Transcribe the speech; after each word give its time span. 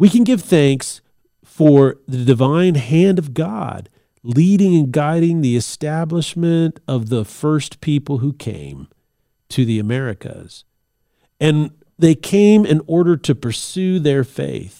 we 0.00 0.08
can 0.08 0.24
give 0.24 0.40
thanks 0.40 1.02
for 1.44 1.96
the 2.08 2.24
divine 2.24 2.74
hand 2.74 3.18
of 3.18 3.34
God 3.34 3.90
leading 4.22 4.74
and 4.74 4.90
guiding 4.90 5.42
the 5.42 5.56
establishment 5.56 6.80
of 6.88 7.10
the 7.10 7.22
first 7.22 7.82
people 7.82 8.18
who 8.18 8.32
came 8.32 8.88
to 9.50 9.66
the 9.66 9.78
Americas. 9.78 10.64
And 11.38 11.72
they 11.98 12.14
came 12.14 12.64
in 12.64 12.80
order 12.86 13.18
to 13.18 13.34
pursue 13.34 13.98
their 13.98 14.24
faith. 14.24 14.78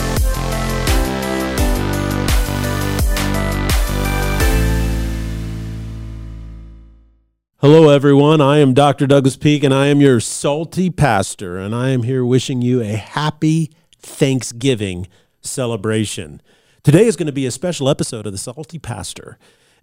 Hello, 7.58 7.90
everyone. 7.90 8.40
I 8.40 8.56
am 8.56 8.72
Dr. 8.72 9.06
Douglas 9.06 9.36
Peak, 9.36 9.64
and 9.64 9.74
I 9.74 9.88
am 9.88 10.00
your 10.00 10.18
salty 10.20 10.88
pastor, 10.88 11.58
and 11.58 11.74
I 11.74 11.90
am 11.90 12.04
here 12.04 12.24
wishing 12.24 12.62
you 12.62 12.80
a 12.80 12.86
happy 12.86 13.70
Thanksgiving 14.00 15.08
celebration. 15.40 16.42
Today 16.82 17.06
is 17.06 17.16
going 17.16 17.26
to 17.26 17.32
be 17.32 17.46
a 17.46 17.50
special 17.50 17.88
episode 17.88 18.26
of 18.26 18.32
the 18.32 18.38
Salty 18.38 18.78
Pastor. 18.78 19.38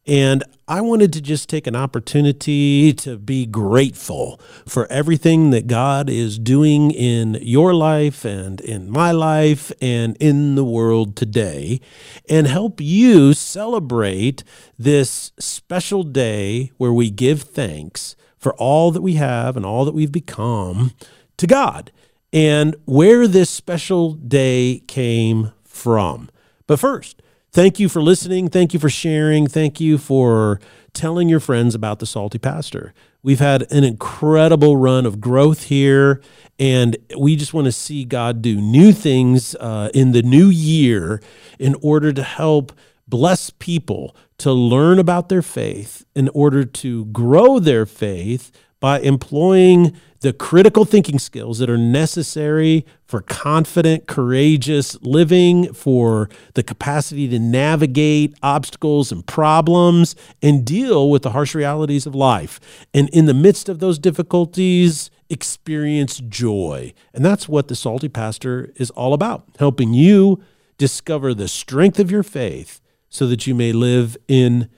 And 0.07 0.43
I 0.69 0.79
wanted 0.79 1.11
to 1.13 1.21
just 1.21 1.49
take 1.49 1.67
an 1.67 1.75
opportunity 1.75 2.93
to 2.93 3.17
be 3.17 3.45
grateful 3.45 4.39
for 4.65 4.89
everything 4.89 5.51
that 5.51 5.67
God 5.67 6.09
is 6.09 6.39
doing 6.39 6.91
in 6.91 7.37
your 7.41 7.73
life 7.73 8.23
and 8.23 8.61
in 8.61 8.89
my 8.89 9.11
life 9.11 9.69
and 9.81 10.15
in 10.21 10.55
the 10.55 10.63
world 10.63 11.17
today, 11.17 11.81
and 12.29 12.47
help 12.47 12.79
you 12.79 13.33
celebrate 13.33 14.45
this 14.79 15.33
special 15.39 16.03
day 16.03 16.71
where 16.77 16.93
we 16.93 17.09
give 17.09 17.41
thanks 17.41 18.15
for 18.37 18.53
all 18.55 18.91
that 18.91 19.01
we 19.01 19.15
have 19.15 19.57
and 19.57 19.65
all 19.65 19.83
that 19.83 19.93
we've 19.93 20.11
become 20.11 20.93
to 21.35 21.45
God 21.45 21.91
and 22.37 22.75
where 22.85 23.27
this 23.27 23.49
special 23.49 24.13
day 24.13 24.83
came 24.87 25.51
from. 25.65 26.29
But 26.67 26.79
first, 26.79 27.21
Thank 27.57 27.79
you 27.79 27.89
for 27.89 28.03
listening. 28.03 28.49
Thank 28.49 28.75
you 28.75 28.79
for 28.79 28.89
sharing. 28.89 29.47
Thank 29.47 29.79
you 29.79 29.97
for 29.97 30.59
telling 30.93 31.27
your 31.27 31.39
friends 31.39 31.73
about 31.73 31.97
the 31.97 32.05
Salty 32.05 32.37
Pastor. 32.37 32.93
We've 33.23 33.39
had 33.39 33.71
an 33.71 33.83
incredible 33.83 34.77
run 34.77 35.07
of 35.07 35.19
growth 35.19 35.63
here, 35.63 36.21
and 36.59 36.95
we 37.17 37.35
just 37.35 37.55
want 37.55 37.65
to 37.65 37.71
see 37.71 38.05
God 38.05 38.43
do 38.43 38.61
new 38.61 38.93
things 38.93 39.55
uh, 39.55 39.89
in 39.95 40.11
the 40.11 40.21
new 40.21 40.49
year 40.49 41.19
in 41.57 41.75
order 41.81 42.13
to 42.13 42.21
help 42.21 42.73
bless 43.07 43.49
people 43.49 44.15
to 44.37 44.51
learn 44.51 44.99
about 44.99 45.29
their 45.29 45.41
faith, 45.41 46.05
in 46.13 46.29
order 46.35 46.63
to 46.63 47.05
grow 47.05 47.57
their 47.57 47.87
faith 47.87 48.51
by 48.79 48.99
employing 48.99 49.97
the 50.21 50.33
critical 50.33 50.83
thinking 50.83 51.19
skills 51.19 51.59
that 51.59 51.69
are 51.69 51.77
necessary 51.77 52.85
for 53.05 53.21
confident, 53.21 54.07
courageous 54.07 54.99
living, 55.01 55.71
for 55.73 56.29
the 56.55 56.63
capacity 56.63 57.27
to 57.27 57.39
navigate 57.39 58.33
obstacles 58.41 59.11
and 59.11 59.25
problems 59.27 60.15
and 60.41 60.65
deal 60.65 61.09
with 61.09 61.21
the 61.21 61.31
harsh 61.31 61.53
realities 61.53 62.05
of 62.05 62.15
life. 62.15 62.59
And 62.93 63.09
in 63.09 63.25
the 63.25 63.33
midst 63.33 63.69
of 63.69 63.79
those 63.79 63.99
difficulties, 63.99 65.11
experience 65.29 66.19
joy. 66.27 66.93
And 67.13 67.23
that's 67.23 67.47
what 67.47 67.67
the 67.67 67.75
Salty 67.75 68.09
Pastor 68.09 68.71
is 68.75 68.89
all 68.91 69.13
about 69.13 69.45
helping 69.59 69.93
you 69.93 70.41
discover 70.77 71.33
the 71.33 71.47
strength 71.47 71.99
of 71.99 72.11
your 72.11 72.23
faith 72.23 72.81
so 73.09 73.27
that 73.27 73.47
you 73.47 73.53
may 73.55 73.71
live 73.71 74.17
in 74.27 74.69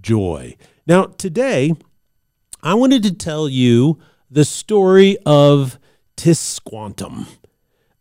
joy. 0.00 0.56
Now, 0.86 1.06
today, 1.06 1.72
I 2.64 2.72
wanted 2.72 3.02
to 3.02 3.12
tell 3.12 3.46
you 3.46 3.98
the 4.30 4.46
story 4.46 5.18
of 5.26 5.78
Tisquantum, 6.16 7.26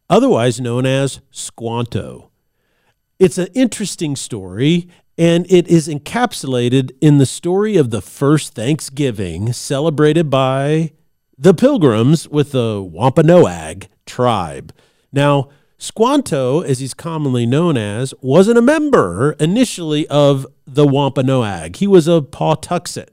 otherwise 0.10 0.62
known 0.62 0.86
as 0.86 1.20
Squanto. 1.32 2.32
It's 3.20 3.38
an 3.38 3.50
interesting 3.54 4.16
story, 4.16 4.88
and 5.18 5.46
it 5.52 5.68
is 5.68 5.90
encapsulated 5.90 6.92
in 7.02 7.18
the 7.18 7.26
story 7.26 7.76
of 7.76 7.90
the 7.90 8.02
first 8.02 8.56
Thanksgiving 8.56 9.52
celebrated 9.52 10.30
by 10.30 10.94
the 11.38 11.54
Pilgrims 11.54 12.30
with 12.30 12.54
the 12.54 12.82
Wampanoag 12.82 13.90
tribe. 14.06 14.74
Now, 15.12 15.50
Squanto, 15.78 16.62
as 16.62 16.80
he's 16.80 16.94
commonly 16.94 17.46
known 17.46 17.76
as, 17.76 18.14
wasn't 18.22 18.58
a 18.58 18.62
member 18.62 19.34
initially 19.42 20.08
of 20.08 20.48
the 20.66 20.88
Wampanoag. 20.88 21.76
He 21.76 21.88
was 21.88 22.08
a 22.08 22.22
Patuxet 22.22 23.10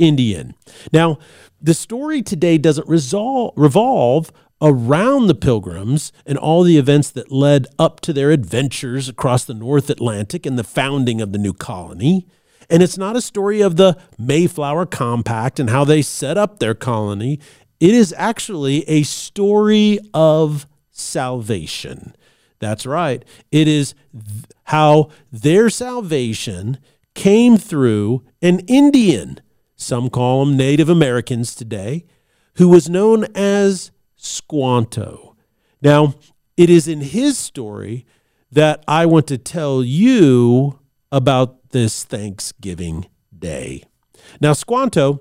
Indian. 0.00 0.54
Now, 0.92 1.18
the 1.60 1.74
story 1.74 2.22
today 2.22 2.58
doesn't 2.58 2.88
resolve, 2.88 3.52
revolve 3.56 4.32
around 4.62 5.26
the 5.26 5.34
pilgrims 5.34 6.12
and 6.26 6.36
all 6.36 6.62
the 6.62 6.78
events 6.78 7.10
that 7.10 7.30
led 7.30 7.66
up 7.78 8.00
to 8.00 8.12
their 8.12 8.30
adventures 8.30 9.08
across 9.08 9.44
the 9.44 9.54
North 9.54 9.88
Atlantic 9.88 10.44
and 10.44 10.58
the 10.58 10.64
founding 10.64 11.20
of 11.20 11.32
the 11.32 11.38
new 11.38 11.52
colony. 11.52 12.26
And 12.68 12.82
it's 12.82 12.98
not 12.98 13.16
a 13.16 13.20
story 13.20 13.60
of 13.60 13.76
the 13.76 13.96
Mayflower 14.18 14.86
Compact 14.86 15.58
and 15.58 15.70
how 15.70 15.84
they 15.84 16.02
set 16.02 16.38
up 16.38 16.58
their 16.58 16.74
colony. 16.74 17.40
It 17.80 17.94
is 17.94 18.14
actually 18.16 18.88
a 18.88 19.02
story 19.02 19.98
of 20.14 20.66
salvation. 20.90 22.14
That's 22.58 22.84
right. 22.84 23.24
It 23.50 23.66
is 23.66 23.94
th- 24.12 24.44
how 24.64 25.08
their 25.32 25.70
salvation 25.70 26.78
came 27.14 27.56
through 27.56 28.22
an 28.42 28.60
Indian 28.60 29.40
some 29.80 30.10
call 30.10 30.44
them 30.44 30.56
Native 30.56 30.88
Americans 30.88 31.54
today, 31.54 32.04
who 32.56 32.68
was 32.68 32.88
known 32.88 33.26
as 33.34 33.90
Squanto. 34.16 35.36
Now, 35.80 36.14
it 36.56 36.68
is 36.68 36.86
in 36.86 37.00
his 37.00 37.38
story 37.38 38.04
that 38.52 38.84
I 38.86 39.06
want 39.06 39.26
to 39.28 39.38
tell 39.38 39.82
you 39.82 40.78
about 41.10 41.70
this 41.70 42.04
Thanksgiving 42.04 43.06
Day. 43.36 43.84
Now, 44.40 44.52
Squanto, 44.52 45.20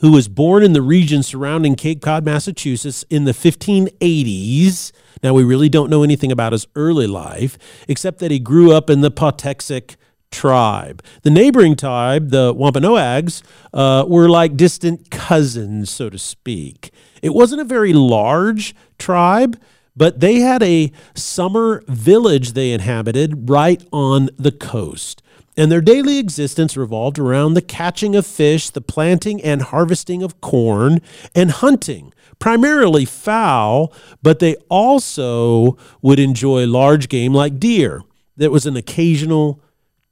who 0.00 0.12
was 0.12 0.28
born 0.28 0.62
in 0.62 0.72
the 0.72 0.82
region 0.82 1.22
surrounding 1.22 1.74
Cape 1.74 2.00
Cod, 2.02 2.24
Massachusetts 2.24 3.04
in 3.10 3.24
the 3.24 3.32
1580s, 3.32 4.92
now 5.22 5.32
we 5.32 5.42
really 5.42 5.68
don't 5.68 5.90
know 5.90 6.02
anything 6.02 6.30
about 6.30 6.52
his 6.52 6.66
early 6.76 7.06
life, 7.06 7.58
except 7.88 8.18
that 8.20 8.30
he 8.30 8.38
grew 8.38 8.72
up 8.72 8.88
in 8.88 9.00
the 9.00 9.10
Patuxet 9.10 9.96
tribe. 10.30 11.02
The 11.22 11.30
neighboring 11.30 11.76
tribe, 11.76 12.30
the 12.30 12.52
Wampanoags, 12.52 13.42
uh, 13.72 14.04
were 14.06 14.28
like 14.28 14.56
distant 14.56 15.10
cousins, 15.10 15.90
so 15.90 16.10
to 16.10 16.18
speak. 16.18 16.90
It 17.22 17.34
wasn't 17.34 17.60
a 17.60 17.64
very 17.64 17.92
large 17.92 18.74
tribe, 18.98 19.60
but 19.96 20.20
they 20.20 20.40
had 20.40 20.62
a 20.62 20.92
summer 21.14 21.82
village 21.88 22.52
they 22.52 22.72
inhabited 22.72 23.48
right 23.48 23.82
on 23.92 24.28
the 24.36 24.52
coast. 24.52 25.22
And 25.56 25.72
their 25.72 25.80
daily 25.80 26.18
existence 26.18 26.76
revolved 26.76 27.18
around 27.18 27.54
the 27.54 27.62
catching 27.62 28.14
of 28.14 28.26
fish, 28.26 28.68
the 28.68 28.82
planting 28.82 29.42
and 29.42 29.62
harvesting 29.62 30.22
of 30.22 30.42
corn, 30.42 31.00
and 31.34 31.50
hunting, 31.50 32.12
primarily 32.38 33.06
fowl, 33.06 33.90
but 34.22 34.38
they 34.38 34.56
also 34.68 35.78
would 36.02 36.18
enjoy 36.18 36.66
large 36.66 37.08
game 37.08 37.32
like 37.32 37.58
deer. 37.58 38.02
There 38.36 38.50
was 38.50 38.66
an 38.66 38.76
occasional 38.76 39.62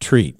treat. 0.04 0.38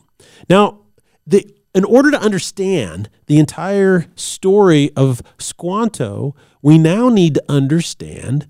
Now, 0.48 0.80
the, 1.26 1.44
in 1.74 1.84
order 1.84 2.10
to 2.10 2.20
understand 2.20 3.08
the 3.26 3.38
entire 3.38 4.06
story 4.14 4.90
of 4.94 5.22
Squanto, 5.38 6.36
we 6.62 6.78
now 6.78 7.08
need 7.08 7.34
to 7.34 7.44
understand 7.48 8.46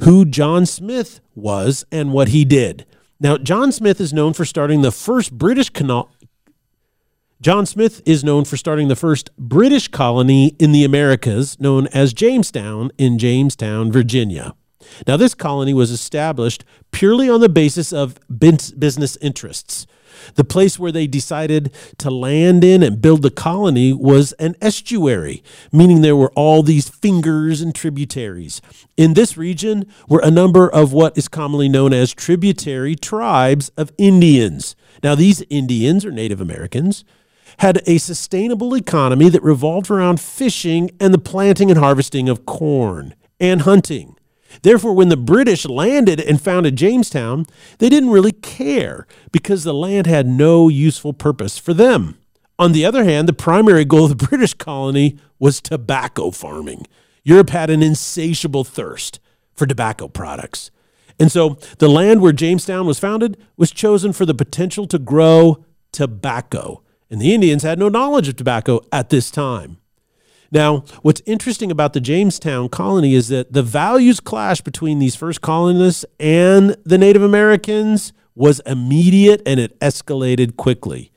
who 0.00 0.24
John 0.24 0.66
Smith 0.66 1.20
was 1.34 1.84
and 1.90 2.12
what 2.12 2.28
he 2.28 2.44
did. 2.44 2.84
Now, 3.18 3.38
John 3.38 3.72
Smith 3.72 4.00
is 4.00 4.12
known 4.12 4.34
for 4.34 4.44
starting 4.44 4.82
the 4.82 4.92
first 4.92 5.32
British 5.32 5.70
canal. 5.70 6.10
John 7.40 7.64
Smith 7.64 8.02
is 8.04 8.24
known 8.24 8.44
for 8.44 8.56
starting 8.56 8.88
the 8.88 8.96
first 8.96 9.30
British 9.38 9.88
colony 9.88 10.54
in 10.58 10.72
the 10.72 10.84
Americas, 10.84 11.58
known 11.60 11.86
as 11.88 12.12
Jamestown 12.12 12.90
in 12.98 13.18
Jamestown, 13.18 13.90
Virginia. 13.92 14.54
Now, 15.06 15.16
this 15.16 15.34
colony 15.34 15.74
was 15.74 15.90
established 15.90 16.64
purely 16.92 17.28
on 17.28 17.40
the 17.40 17.48
basis 17.48 17.92
of 17.92 18.18
business 18.38 19.16
interests. 19.20 19.86
The 20.34 20.44
place 20.44 20.78
where 20.78 20.92
they 20.92 21.06
decided 21.06 21.72
to 21.98 22.10
land 22.10 22.64
in 22.64 22.82
and 22.82 23.00
build 23.00 23.22
the 23.22 23.30
colony 23.30 23.92
was 23.92 24.32
an 24.32 24.56
estuary, 24.60 25.42
meaning 25.72 26.02
there 26.02 26.16
were 26.16 26.32
all 26.34 26.62
these 26.62 26.88
fingers 26.88 27.60
and 27.60 27.74
tributaries. 27.74 28.60
In 28.96 29.14
this 29.14 29.36
region 29.36 29.86
were 30.08 30.20
a 30.22 30.30
number 30.30 30.68
of 30.68 30.92
what 30.92 31.16
is 31.16 31.28
commonly 31.28 31.68
known 31.68 31.92
as 31.92 32.12
tributary 32.12 32.94
tribes 32.94 33.70
of 33.76 33.92
Indians. 33.98 34.76
Now, 35.02 35.14
these 35.14 35.42
Indians, 35.50 36.04
or 36.04 36.10
Native 36.10 36.40
Americans, 36.40 37.04
had 37.58 37.80
a 37.86 37.98
sustainable 37.98 38.74
economy 38.74 39.28
that 39.28 39.42
revolved 39.42 39.90
around 39.90 40.20
fishing 40.20 40.90
and 41.00 41.14
the 41.14 41.18
planting 41.18 41.70
and 41.70 41.78
harvesting 41.78 42.28
of 42.28 42.44
corn 42.44 43.14
and 43.40 43.62
hunting. 43.62 44.16
Therefore, 44.62 44.94
when 44.94 45.08
the 45.08 45.16
British 45.16 45.66
landed 45.66 46.20
and 46.20 46.40
founded 46.40 46.76
Jamestown, 46.76 47.46
they 47.78 47.88
didn't 47.88 48.10
really 48.10 48.32
care 48.32 49.06
because 49.32 49.64
the 49.64 49.74
land 49.74 50.06
had 50.06 50.26
no 50.26 50.68
useful 50.68 51.12
purpose 51.12 51.58
for 51.58 51.74
them. 51.74 52.18
On 52.58 52.72
the 52.72 52.84
other 52.84 53.04
hand, 53.04 53.28
the 53.28 53.32
primary 53.32 53.84
goal 53.84 54.04
of 54.04 54.18
the 54.18 54.26
British 54.28 54.54
colony 54.54 55.18
was 55.38 55.60
tobacco 55.60 56.30
farming. 56.30 56.86
Europe 57.22 57.50
had 57.50 57.70
an 57.70 57.82
insatiable 57.82 58.64
thirst 58.64 59.20
for 59.54 59.66
tobacco 59.66 60.08
products. 60.08 60.70
And 61.18 61.32
so 61.32 61.58
the 61.78 61.88
land 61.88 62.20
where 62.20 62.32
Jamestown 62.32 62.86
was 62.86 62.98
founded 62.98 63.36
was 63.56 63.70
chosen 63.70 64.12
for 64.12 64.26
the 64.26 64.34
potential 64.34 64.86
to 64.88 64.98
grow 64.98 65.64
tobacco. 65.92 66.82
And 67.10 67.20
the 67.20 67.34
Indians 67.34 67.62
had 67.62 67.78
no 67.78 67.88
knowledge 67.88 68.28
of 68.28 68.36
tobacco 68.36 68.80
at 68.92 69.10
this 69.10 69.30
time. 69.30 69.78
Now, 70.50 70.84
what's 71.02 71.22
interesting 71.26 71.70
about 71.70 71.92
the 71.92 72.00
Jamestown 72.00 72.68
colony 72.68 73.14
is 73.14 73.28
that 73.28 73.52
the 73.52 73.62
values 73.62 74.20
clash 74.20 74.60
between 74.60 74.98
these 74.98 75.16
first 75.16 75.40
colonists 75.40 76.04
and 76.20 76.76
the 76.84 76.98
Native 76.98 77.22
Americans 77.22 78.12
was 78.34 78.60
immediate 78.60 79.42
and 79.46 79.58
it 79.58 79.78
escalated 79.80 80.56
quickly. 80.56 81.10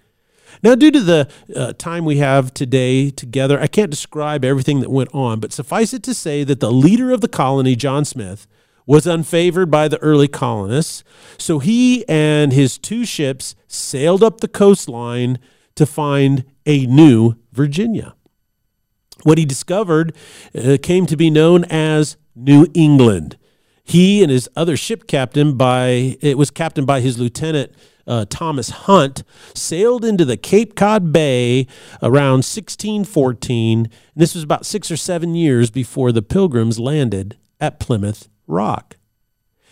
Now, 0.62 0.76
due 0.76 0.92
to 0.92 1.00
the 1.00 1.30
uh, 1.56 1.74
time 1.74 2.06
we 2.06 2.18
have 2.18 2.54
today 2.54 3.12
together, 3.12 3.60
I 3.60 3.68
can't 3.68 3.92
describe 3.92 4.44
everything 4.44 4.82
that 4.82 4.90
went 4.90 5.14
on, 5.14 5.40
but 5.40 5.54
suffice 5.54 5.94
it 5.94 6.04
to 6.04 6.14
say 6.14 6.44
that 6.44 6.60
the 6.60 6.72
leader 6.72 7.12
of 7.12 7.22
the 7.22 7.30
colony, 7.30 7.76
John 7.76 8.04
Smith, 8.04 8.46
was 8.86 9.06
unfavored 9.06 9.70
by 9.70 9.88
the 9.88 10.00
early 10.00 10.28
colonists. 10.28 11.04
So 11.38 11.60
he 11.60 12.08
and 12.10 12.52
his 12.52 12.78
two 12.78 13.06
ships 13.06 13.56
sailed 13.68 14.24
up 14.24 14.42
the 14.42 14.48
coastline 14.48 15.38
to 15.76 15.86
find 15.86 16.44
a 16.66 16.88
new 16.88 17.36
Virginia. 17.54 18.16
What 19.24 19.38
he 19.38 19.46
discovered 19.46 20.16
uh, 20.56 20.78
came 20.82 21.06
to 21.08 21.18
be 21.18 21.30
known 21.30 21.66
as 21.66 22.18
New 22.36 22.68
England. 22.74 23.38
He 23.84 24.22
and 24.22 24.32
his 24.32 24.48
other 24.56 24.78
ship 24.78 25.08
captain 25.08 25.58
by 25.58 26.18
it 26.22 26.38
was 26.38 26.52
captained 26.52 26.88
by 26.88 27.02
his 27.02 27.18
lieutenant 27.18 27.72
uh, 28.10 28.26
Thomas 28.30 28.70
Hunt 28.72 29.24
sailed 29.54 30.04
into 30.04 30.26
the 30.26 30.38
Cape 30.38 30.76
Cod 30.76 31.14
Bay 31.14 31.68
around 32.02 32.44
1614. 32.44 33.80
And 33.80 33.90
this 34.16 34.34
was 34.34 34.44
about 34.44 34.66
six 34.66 34.92
or 34.92 34.98
seven 34.98 35.36
years 35.36 35.70
before 35.70 36.12
the 36.12 36.22
Pilgrims 36.22 36.80
landed 36.80 37.38
at 37.60 37.80
Plymouth 37.80 38.30
Rock. 38.48 38.98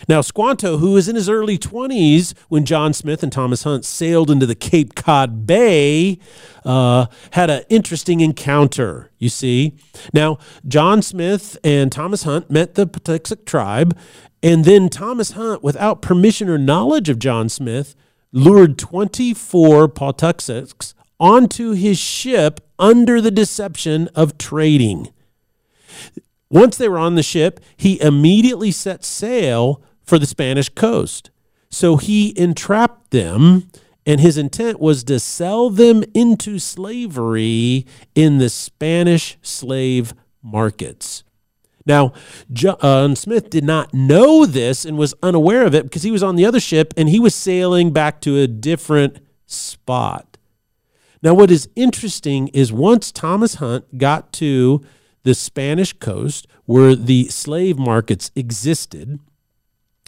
Now, 0.07 0.21
Squanto, 0.21 0.77
who 0.77 0.91
was 0.91 1.07
in 1.07 1.15
his 1.15 1.29
early 1.29 1.57
20s 1.57 2.33
when 2.49 2.65
John 2.65 2.93
Smith 2.93 3.23
and 3.23 3.31
Thomas 3.31 3.63
Hunt 3.63 3.83
sailed 3.83 4.29
into 4.29 4.45
the 4.45 4.55
Cape 4.55 4.95
Cod 4.95 5.47
Bay, 5.47 6.19
uh, 6.63 7.07
had 7.31 7.49
an 7.49 7.63
interesting 7.69 8.21
encounter, 8.21 9.11
you 9.17 9.29
see. 9.29 9.75
Now, 10.13 10.37
John 10.67 11.01
Smith 11.01 11.57
and 11.63 11.91
Thomas 11.91 12.23
Hunt 12.23 12.49
met 12.49 12.75
the 12.75 12.85
Patuxet 12.85 13.45
tribe, 13.45 13.97
and 14.43 14.65
then 14.65 14.89
Thomas 14.89 15.31
Hunt, 15.31 15.63
without 15.63 16.01
permission 16.01 16.47
or 16.47 16.57
knowledge 16.57 17.09
of 17.09 17.19
John 17.19 17.49
Smith, 17.49 17.95
lured 18.31 18.77
24 18.77 19.87
Patuxets 19.89 20.93
onto 21.19 21.71
his 21.71 21.97
ship 21.97 22.61
under 22.77 23.19
the 23.19 23.31
deception 23.31 24.07
of 24.13 24.37
trading. 24.37 25.09
Once 26.49 26.77
they 26.77 26.87
were 26.87 26.97
on 26.97 27.15
the 27.15 27.23
ship, 27.23 27.59
he 27.75 27.99
immediately 28.01 28.71
set 28.71 29.03
sail 29.03 29.81
for 30.03 30.17
the 30.17 30.25
Spanish 30.25 30.69
coast. 30.69 31.29
So 31.69 31.97
he 31.97 32.37
entrapped 32.39 33.11
them, 33.11 33.69
and 34.05 34.21
his 34.21 34.37
intent 34.37 34.79
was 34.79 35.03
to 35.05 35.19
sell 35.19 35.69
them 35.69 36.03
into 36.13 36.59
slavery 36.59 37.85
in 38.15 38.37
the 38.37 38.49
Spanish 38.49 39.37
slave 39.41 40.13
markets. 40.41 41.23
Now, 41.85 42.11
John 42.51 42.77
uh, 42.81 43.15
Smith 43.15 43.49
did 43.49 43.63
not 43.63 43.93
know 43.93 44.45
this 44.45 44.83
and 44.83 44.97
was 44.97 45.13
unaware 45.23 45.65
of 45.65 45.73
it 45.73 45.83
because 45.83 46.03
he 46.03 46.11
was 46.11 46.21
on 46.21 46.35
the 46.35 46.45
other 46.45 46.59
ship 46.59 46.93
and 46.97 47.07
he 47.07 47.19
was 47.19 47.33
sailing 47.33 47.91
back 47.91 48.19
to 48.21 48.37
a 48.37 48.47
different 48.47 49.19
spot. 49.45 50.37
Now, 51.23 51.33
what 51.33 51.49
is 51.49 51.69
interesting 51.75 52.49
is 52.49 52.73
once 52.73 53.11
Thomas 53.11 53.55
Hunt 53.55 53.97
got 53.97 54.33
to 54.33 54.85
the 55.27 55.35
Spanish 55.35 55.91
coast 55.91 56.47
where 56.63 56.95
the 56.95 57.27
slave 57.27 57.77
markets 57.77 58.31
existed, 58.33 59.19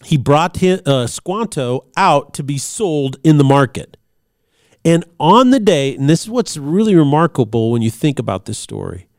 he 0.05 0.15
brought 0.15 0.55
his, 0.55 0.81
uh, 0.85 1.07
Squanto 1.07 1.87
out 1.97 2.33
to 2.35 2.41
be 2.41 2.57
sold 2.57 3.17
in 3.21 3.37
the 3.37 3.43
market. 3.43 3.97
And 4.85 5.03
on 5.19 5.49
the 5.49 5.59
day, 5.59 5.93
and 5.93 6.09
this 6.09 6.21
is 6.21 6.29
what's 6.29 6.55
really 6.55 6.95
remarkable 6.95 7.69
when 7.69 7.81
you 7.81 7.91
think 7.91 8.17
about 8.17 8.45
this 8.45 8.57
story, 8.57 9.09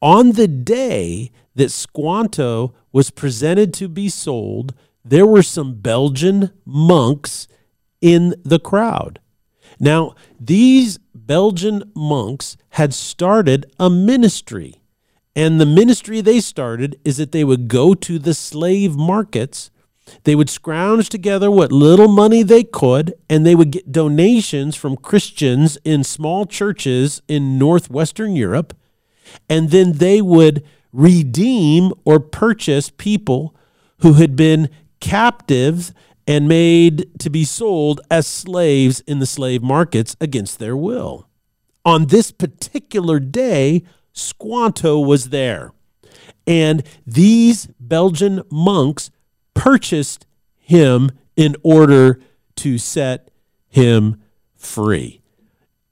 on 0.00 0.32
the 0.32 0.46
day 0.46 1.32
that 1.56 1.72
Squanto 1.72 2.72
was 2.92 3.10
presented 3.10 3.74
to 3.74 3.88
be 3.88 4.08
sold, 4.08 4.72
there 5.04 5.26
were 5.26 5.42
some 5.42 5.80
Belgian 5.80 6.52
monks 6.64 7.48
in 8.00 8.36
the 8.44 8.60
crowd. 8.60 9.18
Now, 9.80 10.14
these 10.38 10.98
Belgian 11.12 11.90
monks 11.92 12.56
had 12.68 12.94
started 12.94 13.66
a 13.80 13.90
ministry 13.90 14.80
and 15.36 15.60
the 15.60 15.66
ministry 15.66 16.20
they 16.20 16.40
started 16.40 16.98
is 17.04 17.16
that 17.16 17.32
they 17.32 17.44
would 17.44 17.68
go 17.68 17.94
to 17.94 18.18
the 18.18 18.34
slave 18.34 18.96
markets, 18.96 19.70
they 20.24 20.34
would 20.34 20.50
scrounge 20.50 21.08
together 21.08 21.50
what 21.50 21.72
little 21.72 22.08
money 22.08 22.42
they 22.42 22.62
could, 22.62 23.14
and 23.28 23.44
they 23.44 23.54
would 23.54 23.70
get 23.70 23.90
donations 23.90 24.76
from 24.76 24.96
Christians 24.96 25.78
in 25.84 26.04
small 26.04 26.46
churches 26.46 27.22
in 27.26 27.58
northwestern 27.58 28.36
Europe, 28.36 28.76
and 29.48 29.70
then 29.70 29.92
they 29.92 30.20
would 30.20 30.62
redeem 30.92 31.92
or 32.04 32.20
purchase 32.20 32.90
people 32.90 33.54
who 33.98 34.14
had 34.14 34.36
been 34.36 34.68
captives 35.00 35.92
and 36.26 36.48
made 36.48 37.18
to 37.18 37.28
be 37.28 37.44
sold 37.44 38.00
as 38.10 38.26
slaves 38.26 39.00
in 39.00 39.18
the 39.18 39.26
slave 39.26 39.62
markets 39.62 40.16
against 40.20 40.58
their 40.58 40.76
will. 40.76 41.28
On 41.84 42.06
this 42.06 42.30
particular 42.30 43.20
day, 43.20 43.82
Squanto 44.14 44.98
was 44.98 45.28
there. 45.28 45.72
And 46.46 46.82
these 47.06 47.66
Belgian 47.78 48.42
monks 48.50 49.10
purchased 49.52 50.26
him 50.56 51.10
in 51.36 51.56
order 51.62 52.20
to 52.56 52.78
set 52.78 53.30
him 53.68 54.22
free. 54.54 55.20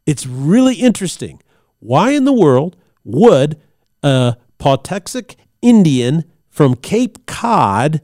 It's 0.07 0.27
really 0.27 0.77
interesting. 0.77 1.43
Why 1.81 2.13
in 2.13 2.25
the 2.25 2.33
world 2.33 2.77
would 3.05 3.61
a 4.03 4.37
Patuxet 4.59 5.37
Indian 5.61 6.25
from 6.49 6.77
Cape 6.77 7.27
Cod, 7.27 8.01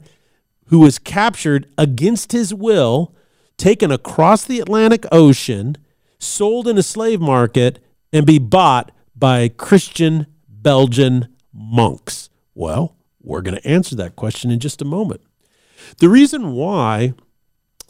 who 0.65 0.79
was 0.79 0.99
captured 0.99 1.67
against 1.77 2.31
his 2.31 2.53
will, 2.53 3.15
taken 3.57 3.91
across 3.91 4.43
the 4.43 4.59
Atlantic 4.59 5.05
Ocean, 5.11 5.77
sold 6.19 6.67
in 6.67 6.77
a 6.77 6.83
slave 6.83 7.21
market, 7.21 7.79
and 8.11 8.25
be 8.25 8.39
bought 8.39 8.91
by 9.19 9.49
Christian 9.49 10.27
Belgian 10.47 11.27
monks? 11.53 12.29
Well, 12.55 12.95
we're 13.21 13.41
going 13.41 13.57
to 13.57 13.67
answer 13.67 13.95
that 13.97 14.15
question 14.15 14.49
in 14.49 14.59
just 14.59 14.81
a 14.81 14.85
moment. 14.85 15.21
The 15.97 16.09
reason 16.09 16.53
why 16.53 17.13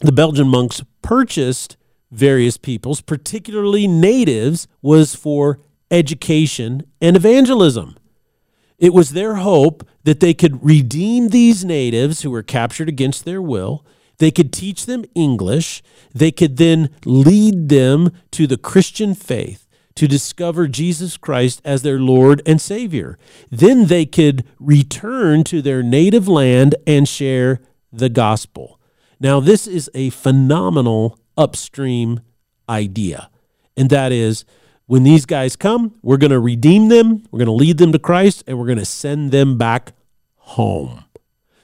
the 0.00 0.12
Belgian 0.12 0.48
monks 0.48 0.82
purchased 1.02 1.76
various 2.10 2.56
peoples, 2.56 3.00
particularly 3.00 3.86
natives, 3.86 4.66
was 4.82 5.14
for 5.14 5.60
education 5.90 6.84
and 7.00 7.16
evangelism. 7.16 7.96
It 8.78 8.94
was 8.94 9.10
their 9.10 9.36
hope 9.36 9.86
that 10.04 10.20
they 10.20 10.34
could 10.34 10.64
redeem 10.64 11.28
these 11.28 11.64
natives 11.64 12.22
who 12.22 12.30
were 12.30 12.42
captured 12.42 12.88
against 12.88 13.24
their 13.24 13.42
will. 13.42 13.84
They 14.18 14.30
could 14.30 14.52
teach 14.52 14.86
them 14.86 15.04
English. 15.14 15.82
They 16.14 16.30
could 16.30 16.56
then 16.56 16.90
lead 17.04 17.68
them 17.68 18.10
to 18.32 18.46
the 18.46 18.56
Christian 18.56 19.14
faith 19.14 19.66
to 19.96 20.06
discover 20.06 20.68
Jesus 20.68 21.16
Christ 21.16 21.60
as 21.64 21.82
their 21.82 21.98
Lord 21.98 22.42
and 22.46 22.60
Savior. 22.60 23.18
Then 23.50 23.86
they 23.86 24.06
could 24.06 24.44
return 24.58 25.44
to 25.44 25.60
their 25.60 25.82
native 25.82 26.28
land 26.28 26.74
and 26.86 27.08
share 27.08 27.60
the 27.92 28.08
gospel. 28.08 28.80
Now, 29.18 29.40
this 29.40 29.66
is 29.66 29.90
a 29.94 30.10
phenomenal 30.10 31.18
upstream 31.36 32.20
idea, 32.68 33.30
and 33.76 33.90
that 33.90 34.12
is 34.12 34.44
when 34.86 35.02
these 35.02 35.26
guys 35.26 35.54
come, 35.56 35.94
we're 36.02 36.16
going 36.16 36.30
to 36.30 36.40
redeem 36.40 36.88
them, 36.88 37.24
we're 37.30 37.38
going 37.38 37.46
to 37.46 37.52
lead 37.52 37.78
them 37.78 37.92
to 37.92 37.98
Christ, 37.98 38.42
and 38.46 38.58
we're 38.58 38.66
going 38.66 38.78
to 38.78 38.84
send 38.84 39.30
them 39.30 39.58
back 39.58 39.92
home. 40.36 41.04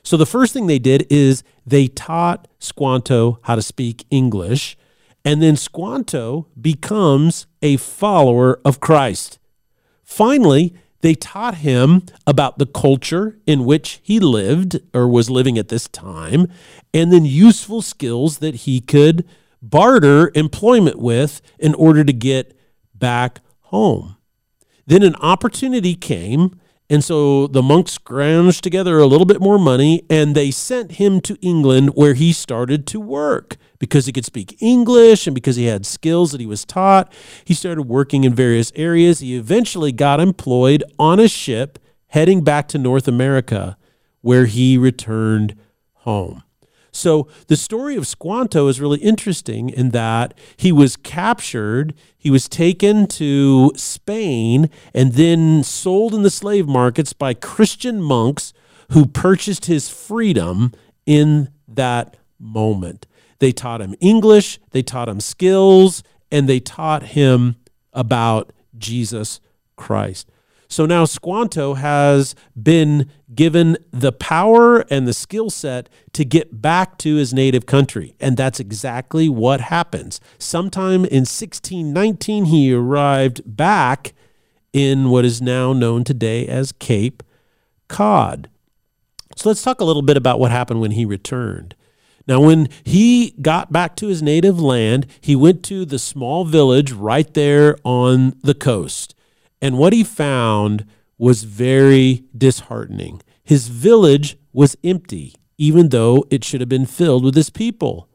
So, 0.03 0.17
the 0.17 0.27
first 0.27 0.53
thing 0.53 0.69
they 0.69 0.79
did 0.79 1.07
is 1.11 1.43
they 1.67 1.89
taught 1.89 2.47
Squanto 2.61 3.41
how 3.43 3.57
to 3.57 3.63
speak 3.63 4.05
English 4.11 4.77
and 5.27 5.43
then 5.43 5.57
Squanto 5.57 6.47
becomes 6.59 7.47
a 7.61 7.77
follower 7.79 8.61
of 8.65 8.79
Christ. 8.79 9.41
Finally, 10.05 10.73
they 11.01 11.15
taught 11.15 11.57
him 11.57 12.03
about 12.29 12.59
the 12.59 12.67
culture 12.67 13.37
in 13.45 13.65
which 13.65 14.01
he 14.05 14.21
lived 14.21 14.79
or 14.95 15.09
was 15.09 15.29
living 15.29 15.59
at 15.59 15.69
this 15.69 15.89
time, 15.89 16.47
and 16.95 17.13
then 17.13 17.25
useful 17.25 17.83
skills 17.83 18.39
that 18.39 18.55
he 18.55 18.81
could 18.81 19.27
barter 19.61 20.31
employment 20.37 21.01
with 21.01 21.43
in 21.59 21.75
order 21.75 22.05
to 22.05 22.13
get 22.13 22.57
back 22.95 23.41
home. 23.63 24.17
Then 24.87 25.03
an 25.03 25.17
opportunity 25.17 25.97
came 25.97 26.61
and 26.89 27.03
so 27.03 27.47
the 27.49 27.63
monks 27.63 27.99
scrounged 27.99 28.61
together 28.61 28.99
a 28.99 29.07
little 29.07 29.27
bit 29.27 29.41
more 29.41 29.59
money 29.59 30.03
and 30.09 30.35
they 30.35 30.51
sent 30.51 30.93
him 30.93 31.21
to 31.23 31.37
England 31.41 31.91
where 31.95 32.15
he 32.15 32.33
started 32.33 32.87
to 32.89 33.01
work 33.01 33.57
because 33.79 34.07
he 34.07 34.13
could 34.13 34.25
speak 34.25 34.57
English 34.63 35.27
and 35.27 35.35
because 35.35 35.57
he 35.57 35.65
had 35.65 35.85
skills 35.85 36.33
that 36.33 36.41
he 36.41 36.47
was 36.47 36.65
taught. 36.65 37.13
He 37.45 37.55
started 37.55 37.83
working 37.83 38.25
in 38.25 38.35
various 38.35 38.73
areas. 38.77 39.19
He 39.19 39.37
eventually 39.37 39.93
got 39.93 40.21
employed 40.21 40.85
on 40.99 41.19
a 41.19 41.29
ship 41.29 41.79
heading 42.09 42.45
back 42.45 42.69
to 42.69 42.79
North 42.79 43.09
America 43.09 43.77
where 44.21 44.47
he 44.47 44.79
returned 44.79 45.57
home. 45.93 46.43
So 46.97 47.29
the 47.49 47.57
story 47.57 47.97
of 47.97 48.07
Squanto 48.07 48.69
is 48.69 48.81
really 48.81 48.99
interesting 48.99 49.69
in 49.69 49.91
that 49.91 50.35
he 50.57 50.73
was 50.73 50.97
captured, 50.97 51.95
he 52.17 52.31
was 52.31 52.49
taken 52.49 53.07
to 53.09 53.73
Spain, 53.77 54.71
and 54.95 55.13
then 55.13 55.63
sold 55.63 56.15
in 56.15 56.23
the 56.23 56.31
slave 56.31 56.67
markets 56.67 57.13
by 57.13 57.35
Christian 57.35 58.01
monks 58.01 58.53
who 58.93 59.07
purchased 59.07 59.67
his 59.67 59.89
freedom 59.89 60.73
in 61.05 61.51
that 61.69 62.17
moment. 62.39 63.07
They 63.39 63.53
taught 63.53 63.83
him 63.83 63.95
English, 64.01 64.59
they 64.71 64.83
taught 64.83 65.09
him 65.09 65.21
skills, 65.21 66.03
and 66.31 66.49
they 66.49 66.61
taught 66.61 67.03
him 67.03 67.57
about 67.93 68.53
Jesus 68.77 69.41
Christ. 69.77 70.31
So 70.69 70.87
now 70.87 71.05
Squanto 71.05 71.75
has 71.75 72.35
been 72.61 73.11
given 73.35 73.77
the 73.91 74.13
power 74.13 74.81
and 74.91 75.07
the 75.07 75.13
skill 75.13 75.51
set 75.51 75.89
to 76.13 76.25
get 76.25 76.61
back 76.61 76.99
to 76.99 77.17
his 77.17 77.33
native 77.33 77.67
country. 77.67 78.15
And 78.21 78.37
that's 78.37 78.61
exactly 78.61 79.29
what 79.29 79.61
happens. 79.61 80.21
Sometime 80.39 81.05
in 81.05 81.25
1619, 81.25 82.47
he 82.47 82.73
arrived 82.73 83.43
back 83.45 84.13
in 84.73 85.11
what 85.11 85.25
is 85.25 85.41
now 85.41 85.73
known 85.73 86.05
today 86.05 86.47
as 86.47 86.73
Cape 86.73 87.23
Cod. 87.89 88.51
So 89.37 89.49
let's 89.49 89.63
talk 89.63 89.81
a 89.81 89.85
little 89.85 90.03
bit 90.03 90.17
about 90.17 90.41
what 90.41 90.51
happened 90.51 90.81
when 90.81 90.93
he 90.93 91.05
returned. 91.05 91.75
Now, 92.29 92.41
when 92.41 92.69
he 92.83 93.35
got 93.41 93.73
back 93.73 93.95
to 93.97 94.09
his 94.09 94.23
native 94.23 94.61
land, 94.61 95.07
he 95.21 95.37
went 95.37 95.63
to 95.65 95.85
the 95.85 95.99
small 95.99 96.45
village 96.45 96.91
right 96.91 97.33
there 97.35 97.77
on 97.85 98.37
the 98.43 98.55
coast. 98.55 99.15
And 99.61 99.79
what 99.79 99.93
he 99.93 100.05
found 100.05 100.85
was 101.19 101.45
very 101.45 102.25
disheartening. 102.37 103.23
His 103.43 103.69
village 103.69 104.37
was 104.53 104.77
empty, 104.85 105.35
even 105.57 105.89
though 105.91 106.25
it 106.31 106.45
should 106.45 106.61
have 106.61 106.69
been 106.69 106.87
filled 106.87 107.25
with 107.25 107.35
his 107.35 107.51
people. 107.51 108.09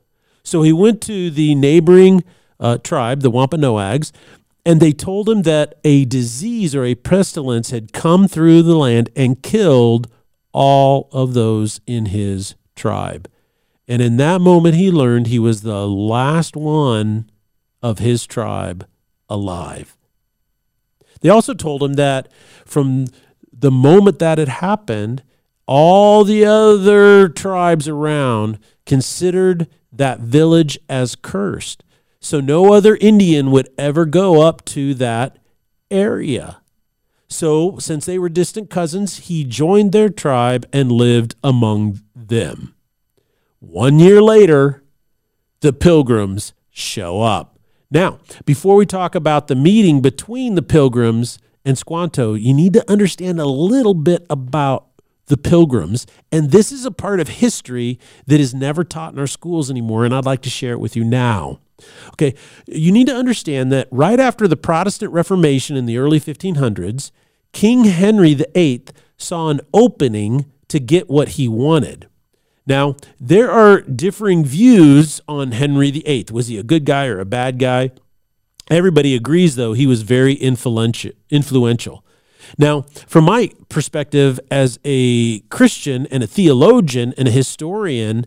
So 0.44 0.62
he 0.62 0.74
went 0.74 1.02
to 1.04 1.30
the 1.30 1.56
neighboring 1.56 2.24
uh, 2.60 2.78
tribe, 2.78 3.22
the 3.22 3.32
Wampanoags, 3.32 4.12
and 4.66 4.80
they 4.80 4.92
told 4.92 5.28
him 5.28 5.42
that 5.44 5.76
a 5.84 6.06
disease 6.06 6.76
or 6.76 6.86
a 6.86 6.96
pestilence 6.96 7.72
had 7.72 7.94
come 7.94 8.28
through 8.28 8.62
the 8.62 8.76
land 8.76 9.10
and 9.16 9.42
killed 9.42 10.08
all 10.52 11.10
of 11.12 11.34
those 11.34 11.82
in 11.88 12.08
his 12.08 12.56
tribe. 12.76 13.30
And 13.88 14.02
in 14.02 14.18
that 14.18 14.42
moment, 14.42 14.76
he 14.76 14.92
learned 14.92 15.28
he 15.28 15.40
was 15.40 15.62
the 15.62 15.88
last 15.88 16.56
one 16.56 17.30
of 17.82 18.00
his 18.00 18.28
tribe 18.28 18.88
alive. 19.28 19.98
They 21.22 21.30
also 21.30 21.54
told 21.54 21.82
him 21.82 21.94
that 21.94 22.32
from 22.66 23.08
the 23.52 23.72
moment 23.72 24.20
that 24.20 24.40
it 24.40 24.48
happened, 24.48 25.24
all 25.66 26.24
the 26.24 26.46
other 26.46 27.30
tribes 27.30 27.88
around 27.88 28.60
considered 28.86 29.68
that 29.92 30.20
village 30.20 30.78
as 30.90 31.16
cursed. 31.16 31.84
So 32.20 32.40
no 32.40 32.74
other 32.74 32.98
Indian 33.00 33.52
would 33.52 33.70
ever 33.78 34.06
go 34.06 34.42
up 34.42 34.66
to 34.66 34.94
that 34.96 35.38
area. 35.90 36.62
So, 37.28 37.78
since 37.80 38.06
they 38.06 38.20
were 38.20 38.28
distant 38.28 38.70
cousins, 38.70 39.20
he 39.20 39.46
joined 39.46 39.94
their 39.94 40.10
tribe 40.10 40.68
and 40.74 40.92
lived 40.92 41.36
among 41.42 42.02
them. 42.14 42.76
One 43.60 44.00
year 44.00 44.22
later, 44.22 44.84
the 45.62 45.72
pilgrims 45.72 46.54
show 46.72 47.22
up. 47.22 47.51
Now, 47.92 48.20
before 48.46 48.78
we 48.78 48.86
talk 48.86 49.16
about 49.16 49.48
the 49.48 49.56
meeting 49.56 50.02
between 50.02 50.56
the 50.56 50.62
pilgrims 50.62 51.38
and 51.66 51.78
Squanto, 51.78 52.34
you 52.34 52.54
need 52.54 52.72
to 52.74 52.90
understand 52.90 53.40
a 53.40 53.46
little 53.46 53.94
bit 53.94 54.26
about 54.30 54.88
the 55.26 55.36
pilgrims. 55.36 56.08
And 56.32 56.52
this 56.52 56.72
is 56.72 56.86
a 56.86 56.92
part 56.92 57.20
of 57.20 57.28
history 57.28 58.00
that 58.28 58.40
is 58.40 58.54
never 58.54 58.86
taught 58.86 59.14
in 59.14 59.20
our 59.20 59.28
schools 59.28 59.70
anymore. 59.70 60.06
And 60.06 60.16
I'd 60.16 60.26
like 60.26 60.42
to 60.44 60.50
share 60.50 60.74
it 60.74 60.80
with 60.80 60.96
you 60.96 61.04
now. 61.04 61.60
Okay, 62.14 62.34
you 62.68 62.92
need 62.92 63.08
to 63.08 63.16
understand 63.16 63.72
that 63.72 63.88
right 63.92 64.20
after 64.20 64.48
the 64.48 64.56
Protestant 64.56 65.12
Reformation 65.12 65.76
in 65.76 65.86
the 65.86 65.98
early 65.98 66.20
1500s, 66.20 67.12
King 67.54 67.86
Henry 67.86 68.36
VIII 68.36 68.86
saw 69.18 69.50
an 69.50 69.62
opening 69.74 70.46
to 70.70 70.80
get 70.80 71.10
what 71.10 71.30
he 71.30 71.48
wanted. 71.48 72.08
Now, 72.68 72.96
there 73.20 73.52
are 73.52 73.82
differing 73.82 74.46
views 74.46 75.20
on 75.28 75.52
Henry 75.52 75.92
VIII. 75.92 76.28
Was 76.32 76.48
he 76.48 76.58
a 76.58 76.64
good 76.64 76.86
guy 76.86 77.08
or 77.08 77.20
a 77.20 77.26
bad 77.26 77.58
guy? 77.60 77.92
Everybody 78.70 79.16
agrees, 79.16 79.56
though, 79.56 79.74
he 79.74 79.88
was 79.88 80.04
very 80.04 80.36
influential. 80.36 82.06
Now, 82.58 82.82
from 83.08 83.26
my 83.26 83.52
perspective 83.70 84.40
as 84.50 84.80
a 84.86 85.40
Christian 85.42 86.06
and 86.08 86.24
a 86.24 86.28
theologian 86.28 87.14
and 87.18 87.28
a 87.28 87.32
historian, 87.32 88.26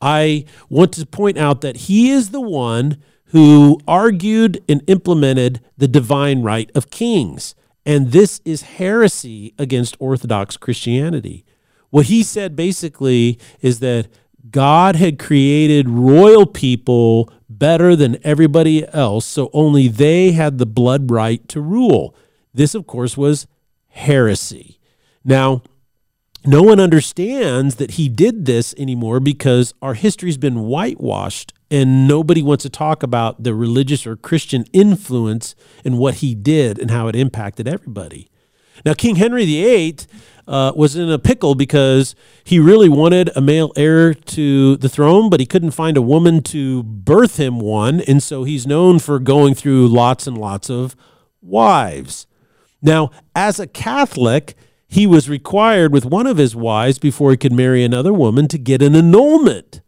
I 0.00 0.44
want 0.68 0.92
to 0.94 1.06
point 1.06 1.38
out 1.38 1.60
that 1.60 1.76
he 1.76 2.10
is 2.10 2.30
the 2.30 2.40
one 2.40 2.98
who 3.26 3.80
argued 3.86 4.62
and 4.68 4.82
implemented 4.86 5.60
the 5.76 5.88
divine 5.88 6.42
right 6.42 6.70
of 6.74 6.90
kings. 6.90 7.54
And 7.86 8.12
this 8.12 8.40
is 8.44 8.62
heresy 8.62 9.54
against 9.58 9.96
Orthodox 9.98 10.56
Christianity. 10.56 11.44
What 11.94 12.06
he 12.06 12.24
said 12.24 12.56
basically 12.56 13.38
is 13.60 13.78
that 13.78 14.08
God 14.50 14.96
had 14.96 15.16
created 15.16 15.88
royal 15.88 16.44
people 16.44 17.32
better 17.48 17.94
than 17.94 18.18
everybody 18.24 18.84
else, 18.88 19.24
so 19.24 19.48
only 19.52 19.86
they 19.86 20.32
had 20.32 20.58
the 20.58 20.66
blood 20.66 21.12
right 21.12 21.48
to 21.50 21.60
rule. 21.60 22.16
This, 22.52 22.74
of 22.74 22.88
course, 22.88 23.16
was 23.16 23.46
heresy. 23.90 24.80
Now, 25.24 25.62
no 26.44 26.64
one 26.64 26.80
understands 26.80 27.76
that 27.76 27.92
he 27.92 28.08
did 28.08 28.44
this 28.44 28.74
anymore 28.76 29.20
because 29.20 29.72
our 29.80 29.94
history's 29.94 30.36
been 30.36 30.64
whitewashed 30.64 31.52
and 31.70 32.08
nobody 32.08 32.42
wants 32.42 32.64
to 32.64 32.70
talk 32.70 33.04
about 33.04 33.44
the 33.44 33.54
religious 33.54 34.04
or 34.04 34.16
Christian 34.16 34.64
influence 34.72 35.54
and 35.84 35.96
what 35.96 36.14
he 36.14 36.34
did 36.34 36.76
and 36.80 36.90
how 36.90 37.06
it 37.06 37.14
impacted 37.14 37.68
everybody. 37.68 38.32
Now, 38.84 38.94
King 38.94 39.16
Henry 39.16 39.44
VIII 39.44 39.98
uh, 40.46 40.72
was 40.74 40.96
in 40.96 41.10
a 41.10 41.18
pickle 41.18 41.54
because 41.54 42.14
he 42.44 42.58
really 42.58 42.88
wanted 42.88 43.30
a 43.34 43.40
male 43.40 43.72
heir 43.76 44.14
to 44.14 44.76
the 44.76 44.88
throne, 44.88 45.30
but 45.30 45.40
he 45.40 45.46
couldn't 45.46 45.70
find 45.70 45.96
a 45.96 46.02
woman 46.02 46.42
to 46.42 46.82
birth 46.82 47.38
him 47.38 47.60
one. 47.60 48.00
And 48.02 48.22
so 48.22 48.44
he's 48.44 48.66
known 48.66 48.98
for 48.98 49.18
going 49.18 49.54
through 49.54 49.88
lots 49.88 50.26
and 50.26 50.36
lots 50.36 50.68
of 50.70 50.96
wives. 51.40 52.26
Now, 52.82 53.10
as 53.34 53.58
a 53.58 53.66
Catholic, 53.66 54.54
he 54.86 55.06
was 55.06 55.28
required 55.28 55.92
with 55.92 56.04
one 56.04 56.26
of 56.26 56.36
his 56.36 56.54
wives 56.54 56.98
before 56.98 57.30
he 57.30 57.36
could 57.36 57.52
marry 57.52 57.82
another 57.82 58.12
woman 58.12 58.46
to 58.48 58.58
get 58.58 58.82
an 58.82 58.94
annulment. 58.94 59.80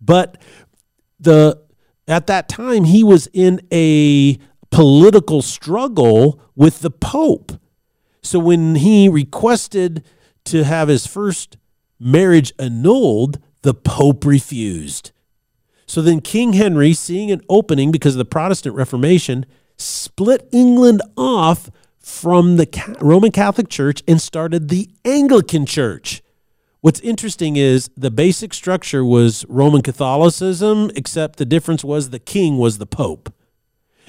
But 0.00 0.38
the 1.18 1.62
at 2.06 2.26
that 2.26 2.48
time 2.48 2.84
he 2.84 3.04
was 3.04 3.28
in 3.32 3.60
a 3.72 4.38
political 4.70 5.42
struggle 5.42 6.40
with 6.54 6.80
the 6.80 6.90
pope. 6.90 7.52
So 8.22 8.38
when 8.38 8.76
he 8.76 9.08
requested 9.08 10.04
to 10.44 10.64
have 10.64 10.88
his 10.88 11.06
first 11.06 11.56
marriage 11.98 12.52
annulled, 12.58 13.38
the 13.62 13.74
pope 13.74 14.24
refused. 14.24 15.12
So 15.86 16.00
then 16.02 16.20
King 16.20 16.52
Henry, 16.52 16.92
seeing 16.92 17.30
an 17.30 17.40
opening 17.48 17.90
because 17.90 18.14
of 18.14 18.18
the 18.18 18.24
Protestant 18.24 18.76
Reformation, 18.76 19.44
split 19.76 20.48
England 20.52 21.02
off 21.16 21.70
from 21.98 22.56
the 22.56 22.96
Roman 23.00 23.32
Catholic 23.32 23.68
Church 23.68 24.02
and 24.06 24.20
started 24.20 24.68
the 24.68 24.88
Anglican 25.04 25.66
Church. 25.66 26.22
What's 26.80 27.00
interesting 27.00 27.56
is 27.56 27.90
the 27.96 28.10
basic 28.10 28.54
structure 28.54 29.04
was 29.04 29.44
Roman 29.48 29.82
Catholicism, 29.82 30.90
except 30.96 31.36
the 31.36 31.44
difference 31.44 31.84
was 31.84 32.10
the 32.10 32.18
king 32.18 32.56
was 32.56 32.78
the 32.78 32.86
pope. 32.86 33.32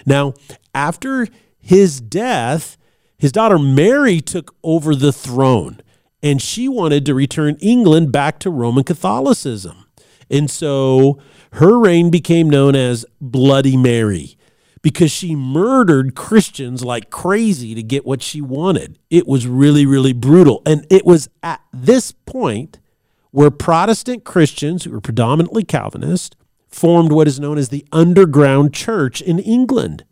Now, 0.06 0.34
after 0.74 1.28
his 1.60 2.00
death, 2.00 2.78
his 3.22 3.32
daughter 3.32 3.60
Mary 3.60 4.20
took 4.20 4.56
over 4.64 4.96
the 4.96 5.14
throne, 5.14 5.80
and 6.24 6.42
she 6.42 6.68
wanted 6.68 7.06
to 7.06 7.14
return 7.14 7.56
England 7.62 8.12
back 8.12 8.40
to 8.40 8.50
Roman 8.50 8.84
Catholicism. 8.84 9.86
And 10.32 10.50
so 10.50 11.20
her 11.54 11.78
reign 11.78 12.10
became 12.10 12.50
known 12.50 12.76
as 12.76 13.06
Bloody 13.22 13.78
Mary 13.78 14.38
because 14.82 15.12
she 15.12 15.36
murdered 15.36 16.16
Christians 16.16 16.84
like 16.84 17.12
crazy 17.12 17.76
to 17.76 17.84
get 17.84 18.08
what 18.08 18.24
she 18.24 18.42
wanted. 18.42 18.98
It 19.12 19.28
was 19.28 19.46
really, 19.46 19.86
really 19.86 20.14
brutal. 20.14 20.64
And 20.66 20.88
it 20.90 21.06
was 21.06 21.30
at 21.44 21.62
this 21.72 22.14
point 22.14 22.80
where 23.30 23.52
Protestant 23.52 24.24
Christians, 24.24 24.86
who 24.86 24.90
were 24.90 25.00
predominantly 25.00 25.64
Calvinist, 25.64 26.36
formed 26.70 27.12
what 27.12 27.28
is 27.28 27.40
known 27.40 27.60
as 27.60 27.70
the 27.70 27.86
underground 27.92 28.74
church 28.74 29.22
in 29.22 29.38
England. 29.38 30.06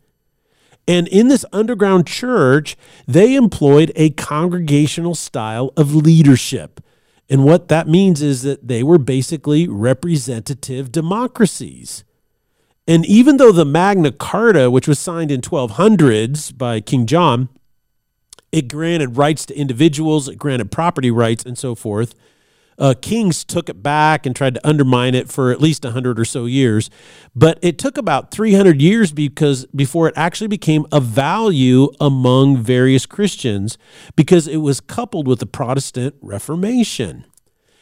And 0.90 1.06
in 1.06 1.28
this 1.28 1.44
underground 1.52 2.08
church, 2.08 2.76
they 3.06 3.36
employed 3.36 3.92
a 3.94 4.10
congregational 4.10 5.14
style 5.14 5.72
of 5.76 5.94
leadership. 5.94 6.80
And 7.28 7.44
what 7.44 7.68
that 7.68 7.86
means 7.86 8.22
is 8.22 8.42
that 8.42 8.66
they 8.66 8.82
were 8.82 8.98
basically 8.98 9.68
representative 9.68 10.90
democracies. 10.90 12.02
And 12.88 13.06
even 13.06 13.36
though 13.36 13.52
the 13.52 13.64
Magna 13.64 14.10
Carta, 14.10 14.68
which 14.68 14.88
was 14.88 14.98
signed 14.98 15.30
in 15.30 15.42
1200s 15.42 16.58
by 16.58 16.80
King 16.80 17.06
John, 17.06 17.50
it 18.50 18.66
granted 18.66 19.16
rights 19.16 19.46
to 19.46 19.56
individuals, 19.56 20.28
it 20.28 20.40
granted 20.40 20.72
property 20.72 21.12
rights, 21.12 21.44
and 21.44 21.56
so 21.56 21.76
forth. 21.76 22.16
Uh, 22.80 22.94
kings 23.00 23.44
took 23.44 23.68
it 23.68 23.82
back 23.82 24.24
and 24.24 24.34
tried 24.34 24.54
to 24.54 24.66
undermine 24.66 25.14
it 25.14 25.28
for 25.28 25.52
at 25.52 25.60
least 25.60 25.84
100 25.84 26.18
or 26.18 26.24
so 26.24 26.46
years. 26.46 26.90
But 27.36 27.58
it 27.62 27.78
took 27.78 27.98
about 27.98 28.30
300 28.30 28.80
years 28.80 29.12
because 29.12 29.66
before 29.66 30.08
it 30.08 30.14
actually 30.16 30.48
became 30.48 30.86
a 30.90 30.98
value 30.98 31.90
among 32.00 32.56
various 32.56 33.04
Christians 33.04 33.76
because 34.16 34.48
it 34.48 34.58
was 34.58 34.80
coupled 34.80 35.28
with 35.28 35.38
the 35.38 35.46
Protestant 35.46 36.14
Reformation. 36.22 37.26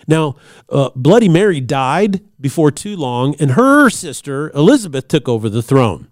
Now, 0.09 0.37
uh, 0.69 0.91
Bloody 0.97 1.29
Mary 1.29 1.61
died 1.61 2.23
before 2.41 2.71
too 2.71 2.97
long, 2.97 3.35
and 3.39 3.53
her 3.53 3.91
sister 3.91 4.51
Elizabeth 4.51 5.07
took 5.07 5.29
over 5.29 5.49
the 5.49 5.63
throne. 5.63 6.09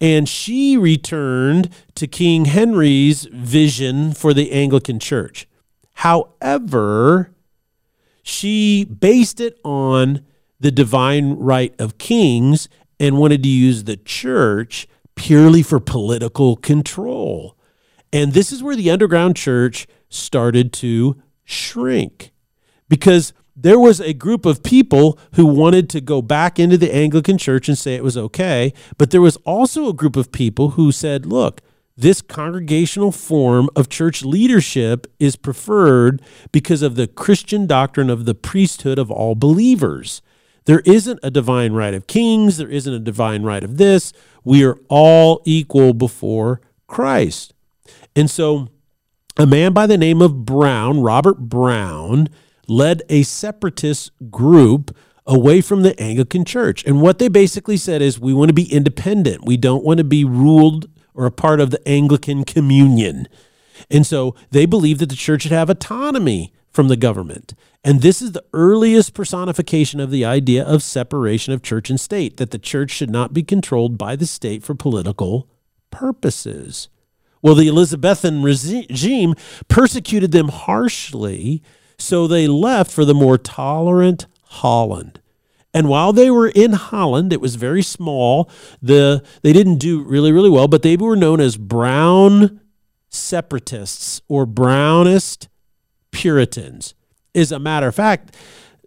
And 0.00 0.28
she 0.28 0.76
returned 0.76 1.70
to 1.94 2.06
King 2.06 2.46
Henry's 2.46 3.24
vision 3.24 4.12
for 4.12 4.32
the 4.32 4.52
Anglican 4.52 4.98
Church. 4.98 5.46
However, 5.94 7.32
she 8.22 8.84
based 8.84 9.40
it 9.40 9.58
on 9.64 10.24
the 10.58 10.70
divine 10.70 11.34
right 11.34 11.74
of 11.80 11.98
kings 11.98 12.68
and 12.98 13.18
wanted 13.18 13.42
to 13.42 13.48
use 13.48 13.84
the 13.84 13.96
church 13.96 14.86
purely 15.14 15.62
for 15.62 15.80
political 15.80 16.56
control. 16.56 17.56
And 18.12 18.32
this 18.32 18.52
is 18.52 18.62
where 18.62 18.76
the 18.76 18.90
underground 18.90 19.36
church 19.36 19.86
started 20.08 20.72
to 20.74 21.20
shrink 21.44 22.32
because 22.88 23.32
there 23.56 23.78
was 23.78 24.00
a 24.00 24.12
group 24.12 24.46
of 24.46 24.62
people 24.62 25.18
who 25.34 25.46
wanted 25.46 25.90
to 25.90 26.00
go 26.00 26.22
back 26.22 26.58
into 26.58 26.78
the 26.78 26.94
Anglican 26.94 27.38
church 27.38 27.68
and 27.68 27.76
say 27.76 27.94
it 27.94 28.04
was 28.04 28.16
okay. 28.16 28.72
But 28.96 29.10
there 29.10 29.20
was 29.20 29.36
also 29.38 29.88
a 29.88 29.94
group 29.94 30.16
of 30.16 30.32
people 30.32 30.70
who 30.70 30.92
said, 30.92 31.26
look, 31.26 31.60
this 32.00 32.22
congregational 32.22 33.12
form 33.12 33.68
of 33.76 33.88
church 33.88 34.24
leadership 34.24 35.06
is 35.18 35.36
preferred 35.36 36.22
because 36.50 36.82
of 36.82 36.94
the 36.96 37.06
Christian 37.06 37.66
doctrine 37.66 38.08
of 38.08 38.24
the 38.24 38.34
priesthood 38.34 38.98
of 38.98 39.10
all 39.10 39.34
believers. 39.34 40.22
There 40.64 40.80
isn't 40.86 41.20
a 41.22 41.30
divine 41.30 41.72
right 41.72 41.94
of 41.94 42.06
kings, 42.06 42.56
there 42.56 42.68
isn't 42.68 42.92
a 42.92 42.98
divine 42.98 43.42
right 43.42 43.62
of 43.62 43.76
this. 43.76 44.12
We 44.44 44.64
are 44.64 44.78
all 44.88 45.42
equal 45.44 45.92
before 45.92 46.60
Christ. 46.86 47.52
And 48.16 48.30
so, 48.30 48.68
a 49.38 49.46
man 49.46 49.72
by 49.72 49.86
the 49.86 49.98
name 49.98 50.22
of 50.22 50.44
Browne, 50.44 51.00
Robert 51.00 51.38
Browne, 51.38 52.28
led 52.66 53.02
a 53.08 53.22
separatist 53.24 54.10
group 54.30 54.96
away 55.26 55.60
from 55.60 55.82
the 55.82 55.98
Anglican 56.00 56.44
Church. 56.44 56.84
And 56.84 57.00
what 57.00 57.18
they 57.18 57.28
basically 57.28 57.76
said 57.76 58.00
is 58.00 58.18
we 58.18 58.32
want 58.32 58.48
to 58.48 58.54
be 58.54 58.72
independent. 58.72 59.44
We 59.44 59.56
don't 59.56 59.84
want 59.84 59.98
to 59.98 60.04
be 60.04 60.24
ruled 60.24 60.88
or 61.14 61.26
a 61.26 61.30
part 61.30 61.60
of 61.60 61.70
the 61.70 61.88
Anglican 61.88 62.44
communion. 62.44 63.28
And 63.90 64.06
so 64.06 64.34
they 64.50 64.66
believed 64.66 65.00
that 65.00 65.08
the 65.08 65.16
church 65.16 65.42
should 65.42 65.52
have 65.52 65.70
autonomy 65.70 66.52
from 66.70 66.88
the 66.88 66.96
government. 66.96 67.54
And 67.82 68.02
this 68.02 68.20
is 68.20 68.32
the 68.32 68.44
earliest 68.52 69.14
personification 69.14 70.00
of 70.00 70.10
the 70.10 70.24
idea 70.24 70.64
of 70.64 70.82
separation 70.82 71.52
of 71.52 71.62
church 71.62 71.88
and 71.88 71.98
state, 71.98 72.36
that 72.36 72.50
the 72.50 72.58
church 72.58 72.90
should 72.90 73.10
not 73.10 73.32
be 73.32 73.42
controlled 73.42 73.96
by 73.96 74.16
the 74.16 74.26
state 74.26 74.62
for 74.62 74.74
political 74.74 75.48
purposes. 75.90 76.88
Well, 77.42 77.54
the 77.54 77.68
Elizabethan 77.68 78.42
regime 78.42 79.34
persecuted 79.68 80.30
them 80.30 80.48
harshly 80.48 81.62
so 81.96 82.26
they 82.26 82.46
left 82.48 82.90
for 82.90 83.04
the 83.04 83.14
more 83.14 83.38
tolerant 83.38 84.26
Holland. 84.42 85.20
And 85.72 85.88
while 85.88 86.12
they 86.12 86.30
were 86.30 86.48
in 86.48 86.72
Holland, 86.72 87.32
it 87.32 87.40
was 87.40 87.54
very 87.54 87.82
small. 87.82 88.50
The 88.82 89.22
they 89.42 89.52
didn't 89.52 89.76
do 89.76 90.02
really 90.02 90.32
really 90.32 90.50
well, 90.50 90.68
but 90.68 90.82
they 90.82 90.96
were 90.96 91.16
known 91.16 91.40
as 91.40 91.56
brown 91.56 92.60
separatists 93.08 94.20
or 94.28 94.46
brownist 94.46 95.48
Puritans. 96.10 96.94
As 97.34 97.52
a 97.52 97.58
matter 97.58 97.86
of 97.86 97.94
fact, 97.94 98.34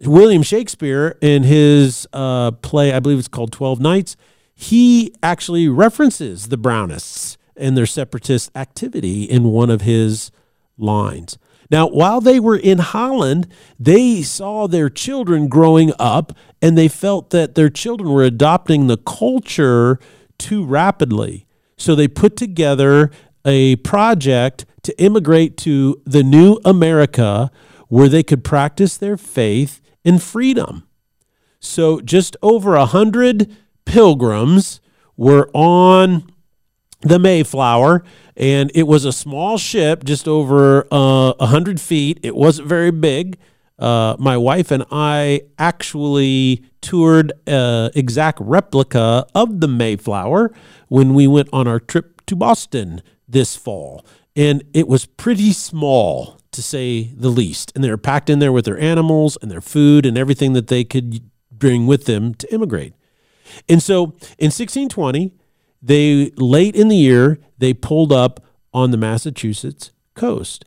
William 0.02 0.42
Shakespeare 0.42 1.16
in 1.22 1.44
his 1.44 2.06
uh, 2.12 2.50
play, 2.50 2.92
I 2.92 3.00
believe 3.00 3.18
it's 3.18 3.28
called 3.28 3.52
Twelve 3.52 3.80
Nights, 3.80 4.16
he 4.54 5.14
actually 5.22 5.68
references 5.68 6.48
the 6.48 6.58
Brownists 6.58 7.36
and 7.56 7.76
their 7.76 7.86
separatist 7.86 8.50
activity 8.54 9.24
in 9.24 9.44
one 9.44 9.70
of 9.70 9.82
his 9.82 10.30
lines. 10.76 11.38
Now, 11.70 11.88
while 11.88 12.20
they 12.20 12.38
were 12.40 12.56
in 12.56 12.78
Holland, 12.78 13.48
they 13.78 14.22
saw 14.22 14.66
their 14.66 14.88
children 14.88 15.48
growing 15.48 15.92
up 15.98 16.32
and 16.60 16.76
they 16.76 16.88
felt 16.88 17.30
that 17.30 17.54
their 17.54 17.70
children 17.70 18.10
were 18.10 18.22
adopting 18.22 18.86
the 18.86 18.96
culture 18.96 19.98
too 20.38 20.64
rapidly. 20.64 21.46
So 21.76 21.94
they 21.94 22.08
put 22.08 22.36
together 22.36 23.10
a 23.44 23.76
project 23.76 24.64
to 24.82 24.98
immigrate 25.02 25.56
to 25.58 26.00
the 26.04 26.22
new 26.22 26.58
America 26.64 27.50
where 27.88 28.08
they 28.08 28.22
could 28.22 28.44
practice 28.44 28.96
their 28.96 29.16
faith 29.16 29.80
in 30.04 30.18
freedom. 30.18 30.86
So 31.60 32.00
just 32.00 32.36
over 32.42 32.74
a 32.74 32.86
hundred 32.86 33.54
pilgrims 33.84 34.80
were 35.16 35.50
on 35.54 36.30
the 37.04 37.18
Mayflower, 37.18 38.02
and 38.36 38.70
it 38.74 38.84
was 38.84 39.04
a 39.04 39.12
small 39.12 39.58
ship, 39.58 40.04
just 40.04 40.26
over 40.26 40.86
uh, 40.92 40.96
a 40.96 41.34
uh, 41.38 41.46
hundred 41.46 41.80
feet. 41.80 42.18
It 42.22 42.34
wasn't 42.34 42.68
very 42.68 42.90
big. 42.90 43.38
Uh, 43.78 44.16
my 44.18 44.36
wife 44.36 44.70
and 44.70 44.84
I 44.90 45.42
actually 45.58 46.64
toured 46.80 47.32
an 47.46 47.90
exact 47.94 48.38
replica 48.40 49.26
of 49.34 49.60
the 49.60 49.68
Mayflower 49.68 50.52
when 50.88 51.14
we 51.14 51.26
went 51.26 51.48
on 51.52 51.68
our 51.68 51.80
trip 51.80 52.24
to 52.26 52.36
Boston 52.36 53.02
this 53.28 53.56
fall, 53.56 54.04
and 54.34 54.62
it 54.72 54.88
was 54.88 55.06
pretty 55.06 55.52
small 55.52 56.38
to 56.52 56.62
say 56.62 57.10
the 57.14 57.28
least. 57.28 57.72
And 57.74 57.84
they 57.84 57.90
were 57.90 57.96
packed 57.96 58.30
in 58.30 58.38
there 58.38 58.52
with 58.52 58.64
their 58.64 58.78
animals 58.78 59.36
and 59.42 59.50
their 59.50 59.60
food 59.60 60.06
and 60.06 60.16
everything 60.16 60.52
that 60.52 60.68
they 60.68 60.84
could 60.84 61.20
bring 61.50 61.86
with 61.86 62.06
them 62.06 62.34
to 62.34 62.54
immigrate. 62.54 62.94
And 63.68 63.82
so 63.82 64.04
in 64.38 64.50
1620 64.50 65.32
they 65.84 66.30
late 66.36 66.74
in 66.74 66.88
the 66.88 66.96
year 66.96 67.38
they 67.58 67.74
pulled 67.74 68.12
up 68.12 68.40
on 68.72 68.90
the 68.90 68.96
Massachusetts 68.96 69.92
coast. 70.14 70.64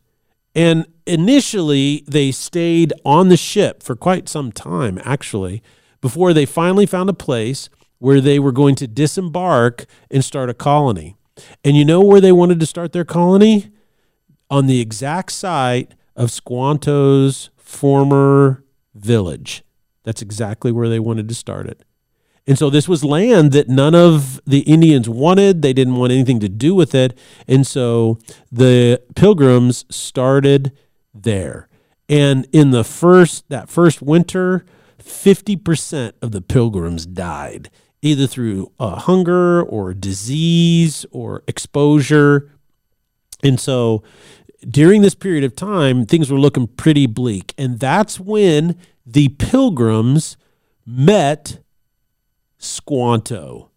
And 0.54 0.86
initially 1.06 2.04
they 2.08 2.32
stayed 2.32 2.94
on 3.04 3.30
the 3.30 3.38
ship 3.38 3.82
for 3.82 3.96
quite 3.96 4.30
some 4.30 4.52
time 4.52 5.00
actually 5.04 5.62
before 6.02 6.34
they 6.34 6.46
finally 6.46 6.86
found 6.86 7.10
a 7.10 7.14
place 7.14 7.70
where 8.00 8.22
they 8.22 8.38
were 8.38 8.52
going 8.52 8.76
to 8.76 8.88
disembark 8.88 9.86
and 10.12 10.24
start 10.24 10.50
a 10.50 10.54
colony. 10.54 11.16
And 11.64 11.76
you 11.76 11.84
know 11.84 12.02
where 12.02 12.22
they 12.22 12.32
wanted 12.32 12.60
to 12.60 12.66
start 12.66 12.94
their 12.94 13.06
colony? 13.06 13.72
On 14.50 14.68
the 14.68 14.80
exact 14.80 15.32
site 15.32 15.94
of 16.16 16.32
Squanto's 16.32 17.50
former 17.58 18.64
village. 18.96 19.64
That's 20.04 20.22
exactly 20.22 20.72
where 20.72 20.90
they 20.90 21.00
wanted 21.00 21.28
to 21.30 21.36
start 21.36 21.68
it. 21.68 21.84
And 22.48 22.58
so 22.58 22.70
this 22.70 22.88
was 22.88 23.04
land 23.04 23.52
that 23.52 23.68
none 23.68 23.94
of 23.94 24.42
the 24.46 24.60
Indians 24.62 25.10
wanted. 25.10 25.62
They 25.62 25.74
didn't 25.74 25.98
want 25.98 26.14
anything 26.14 26.40
to 26.40 26.50
do 26.50 26.74
with 26.74 26.96
it. 26.96 27.18
And 27.46 27.68
so 27.68 28.20
the 28.50 29.02
pilgrims 29.16 29.86
started 29.90 30.72
there. 31.14 31.68
And 32.08 32.48
in 32.54 32.72
the 32.72 32.86
first 32.86 33.50
that 33.50 33.70
first 33.70 34.02
winter, 34.02 34.66
50% 34.98 36.14
of 36.22 36.32
the 36.32 36.42
pilgrims 36.42 37.06
died, 37.06 37.70
either 38.02 38.28
through 38.28 38.72
uh, 38.80 38.96
hunger 38.96 39.62
or 39.62 39.94
disease 39.94 41.06
or 41.12 41.44
exposure. 41.48 42.50
And 43.44 43.60
so 43.60 44.04
during 44.62 45.02
this 45.02 45.16
period 45.16 45.44
of 45.44 45.56
time, 45.56 46.06
things 46.06 46.32
were 46.32 46.40
looking 46.40 46.68
pretty 46.68 47.08
bleak. 47.08 47.54
And 47.58 47.80
that's 47.80 48.20
when 48.20 48.78
the 49.06 49.30
pilgrims 49.30 50.38
met 50.86 51.60
Squanto. 52.58 53.72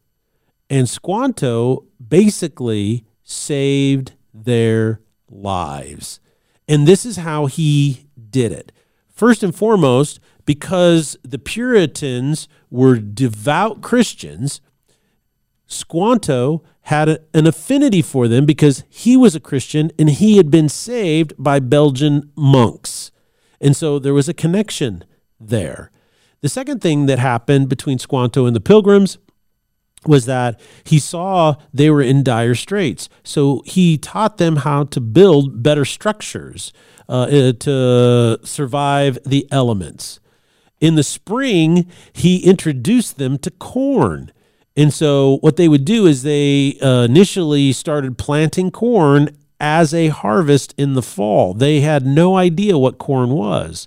And 0.68 0.88
Squanto 0.88 1.86
basically 2.06 3.04
saved 3.22 4.12
their 4.32 5.00
lives. 5.28 6.20
And 6.68 6.86
this 6.86 7.04
is 7.04 7.16
how 7.16 7.46
he 7.46 8.06
did 8.30 8.52
it. 8.52 8.72
First 9.08 9.42
and 9.42 9.54
foremost, 9.54 10.20
because 10.46 11.16
the 11.22 11.38
Puritans 11.38 12.48
were 12.70 12.98
devout 12.98 13.82
Christians, 13.82 14.60
Squanto 15.66 16.62
had 16.82 17.08
a, 17.08 17.20
an 17.34 17.46
affinity 17.46 18.02
for 18.02 18.26
them 18.26 18.46
because 18.46 18.82
he 18.88 19.16
was 19.16 19.34
a 19.34 19.40
Christian 19.40 19.92
and 19.98 20.10
he 20.10 20.36
had 20.36 20.50
been 20.50 20.68
saved 20.68 21.32
by 21.38 21.60
Belgian 21.60 22.30
monks. 22.34 23.12
And 23.60 23.76
so 23.76 23.98
there 23.98 24.14
was 24.14 24.28
a 24.28 24.34
connection 24.34 25.04
there. 25.38 25.90
The 26.42 26.48
second 26.48 26.80
thing 26.80 27.06
that 27.06 27.18
happened 27.18 27.68
between 27.68 27.98
Squanto 27.98 28.46
and 28.46 28.56
the 28.56 28.60
Pilgrims 28.60 29.18
was 30.06 30.24
that 30.24 30.58
he 30.84 30.98
saw 30.98 31.56
they 31.74 31.90
were 31.90 32.00
in 32.00 32.22
dire 32.22 32.54
straits. 32.54 33.08
So 33.22 33.62
he 33.66 33.98
taught 33.98 34.38
them 34.38 34.56
how 34.56 34.84
to 34.84 35.00
build 35.00 35.62
better 35.62 35.84
structures 35.84 36.72
uh, 37.08 37.12
uh, 37.12 37.52
to 37.52 38.38
survive 38.42 39.18
the 39.26 39.46
elements. 39.50 40.20
In 40.80 40.94
the 40.94 41.02
spring, 41.02 41.90
he 42.14 42.38
introduced 42.38 43.18
them 43.18 43.36
to 43.38 43.50
corn. 43.50 44.32
And 44.74 44.94
so 44.94 45.36
what 45.42 45.56
they 45.56 45.68
would 45.68 45.84
do 45.84 46.06
is 46.06 46.22
they 46.22 46.78
uh, 46.80 47.02
initially 47.02 47.72
started 47.72 48.16
planting 48.16 48.70
corn 48.70 49.36
as 49.60 49.92
a 49.92 50.08
harvest 50.08 50.72
in 50.78 50.94
the 50.94 51.02
fall. 51.02 51.52
They 51.52 51.80
had 51.80 52.06
no 52.06 52.36
idea 52.36 52.78
what 52.78 52.96
corn 52.96 53.28
was. 53.30 53.86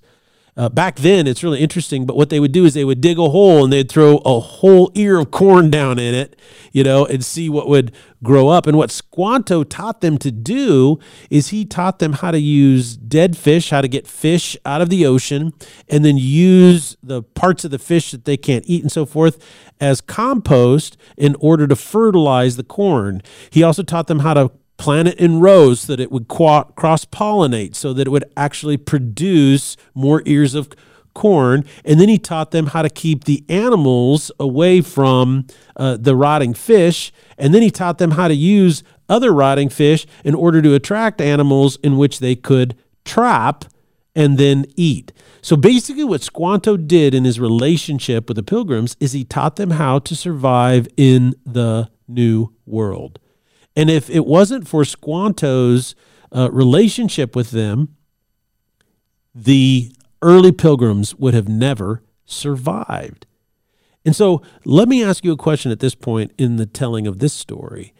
Uh, 0.56 0.70
back 0.70 0.98
then 0.98 1.28
it's 1.28 1.44
really 1.44 1.60
interesting 1.60 2.06
but 2.06 2.16
what 2.16 2.30
they 2.30 2.39
would 2.39 2.52
do 2.52 2.66
is 2.66 2.74
they 2.74 2.86
would 2.86 3.02
dig 3.02 3.18
a 3.18 3.30
hole 3.30 3.63
and 3.63 3.74
they'd 3.74 3.89
throw 3.89 4.18
a 4.26 4.39
whole 4.39 4.92
ear 4.96 5.20
of 5.20 5.32
corn 5.32 5.70
down 5.70 6.00
in 6.00 6.13
it 6.13 6.39
you 6.72 6.84
know 6.84 7.06
and 7.06 7.24
see 7.24 7.50
what 7.50 7.68
would 7.68 7.92
grow 8.24 8.48
up. 8.48 8.66
And 8.66 8.78
what 8.78 8.89
squanto 8.89 9.63
taught 9.63 10.02
them 10.02 10.18
to 10.20 10.32
do 10.32 10.98
is 11.30 11.50
he 11.50 11.66
taught 11.66 12.00
them 12.00 12.13
how 12.13 12.32
to 12.32 12.39
use 12.39 12.96
dead 12.96 13.38
fish 13.38 13.70
how 13.70 13.82
to 13.82 13.88
get 13.88 14.08
fish 14.08 14.58
out 14.66 14.82
of 14.82 14.89
the 14.89 15.06
ocean 15.06 15.54
and 15.89 16.04
then 16.04 16.18
use 16.18 16.96
the 17.04 17.22
parts 17.22 17.66
of 17.66 17.72
the 17.72 17.80
fish 17.80 18.12
that 18.12 18.26
they 18.26 18.38
can't 18.38 18.63
eat 18.66 18.82
and 18.82 18.92
so 18.92 19.06
forth 19.06 19.44
as 19.80 20.02
compost 20.02 20.98
in 21.18 21.36
order 21.39 21.68
to 21.68 21.76
fertilize 21.76 22.56
the 22.56 22.63
corn. 22.63 23.22
He 23.50 23.62
also 23.62 23.84
taught 23.84 24.08
them 24.08 24.20
how 24.20 24.34
to 24.34 24.52
plant 24.78 25.08
it 25.08 25.20
in 25.20 25.40
rows 25.40 25.82
so 25.82 25.96
that 25.96 26.02
it 26.02 26.12
would 26.12 26.28
cross 26.28 27.06
pollinate 27.06 27.76
so 27.76 27.94
that 27.94 28.08
it 28.08 28.10
would 28.10 28.26
actually 28.36 28.78
produce 28.78 29.78
more 29.94 30.22
ears 30.26 30.56
of 30.56 30.70
corn. 31.14 31.64
And 31.86 32.00
then 32.00 32.10
he 32.10 32.18
taught 32.18 32.52
them 32.52 32.68
how 32.68 32.82
to 32.82 32.90
keep 32.90 33.26
the 33.26 33.44
animals 33.50 34.32
away 34.40 34.82
from 34.82 35.48
uh, 35.76 35.98
the 35.98 36.16
rotting 36.16 36.54
fish. 36.54 37.12
And 37.38 37.54
then 37.54 37.62
he 37.62 37.70
taught 37.70 37.98
them 37.98 38.12
how 38.12 38.28
to 38.28 38.34
use 38.34 38.84
other 39.10 39.32
rotting 39.32 39.70
fish 39.70 40.06
in 40.24 40.34
order 40.34 40.62
to 40.62 40.74
attract 40.74 41.22
animals 41.22 41.78
in 41.84 41.98
which 41.98 42.20
they 42.20 42.36
could 42.36 42.76
trap 43.06 43.66
and 44.16 44.38
then 44.38 44.66
eat. 44.76 45.12
So 45.42 45.56
basically, 45.56 46.04
what 46.04 46.22
Squanto 46.22 46.78
did 46.78 47.14
in 47.14 47.26
his 47.26 47.40
relationship 47.40 48.28
with 48.28 48.38
the 48.38 48.44
pilgrims 48.44 48.96
is 49.00 49.12
he 49.12 49.24
taught 49.24 49.56
them 49.56 49.72
how 49.72 50.00
to 50.00 50.16
survive 50.16 50.88
in 50.96 51.34
the 51.46 51.90
new 52.08 52.54
world. 52.66 53.20
And 53.76 53.90
if 53.90 54.10
it 54.10 54.26
wasn't 54.26 54.68
for 54.68 54.86
Squanto's 54.86 55.96
uh, 56.36 56.50
relationship 56.52 57.36
with 57.36 57.52
them, 57.52 57.96
the 59.34 59.92
early 60.22 60.52
pilgrims 60.52 61.16
would 61.16 61.34
have 61.34 61.50
never 61.50 62.04
survived. 62.26 63.26
And 64.06 64.16
so 64.16 64.42
let 64.66 64.88
me 64.88 65.04
ask 65.04 65.24
you 65.24 65.32
a 65.32 65.38
question 65.38 65.72
at 65.72 65.80
this 65.80 65.96
point 65.96 66.34
in 66.38 66.58
the 66.58 66.66
telling 66.66 67.08
of 67.08 67.20
this 67.20 67.34
story. 67.34 67.94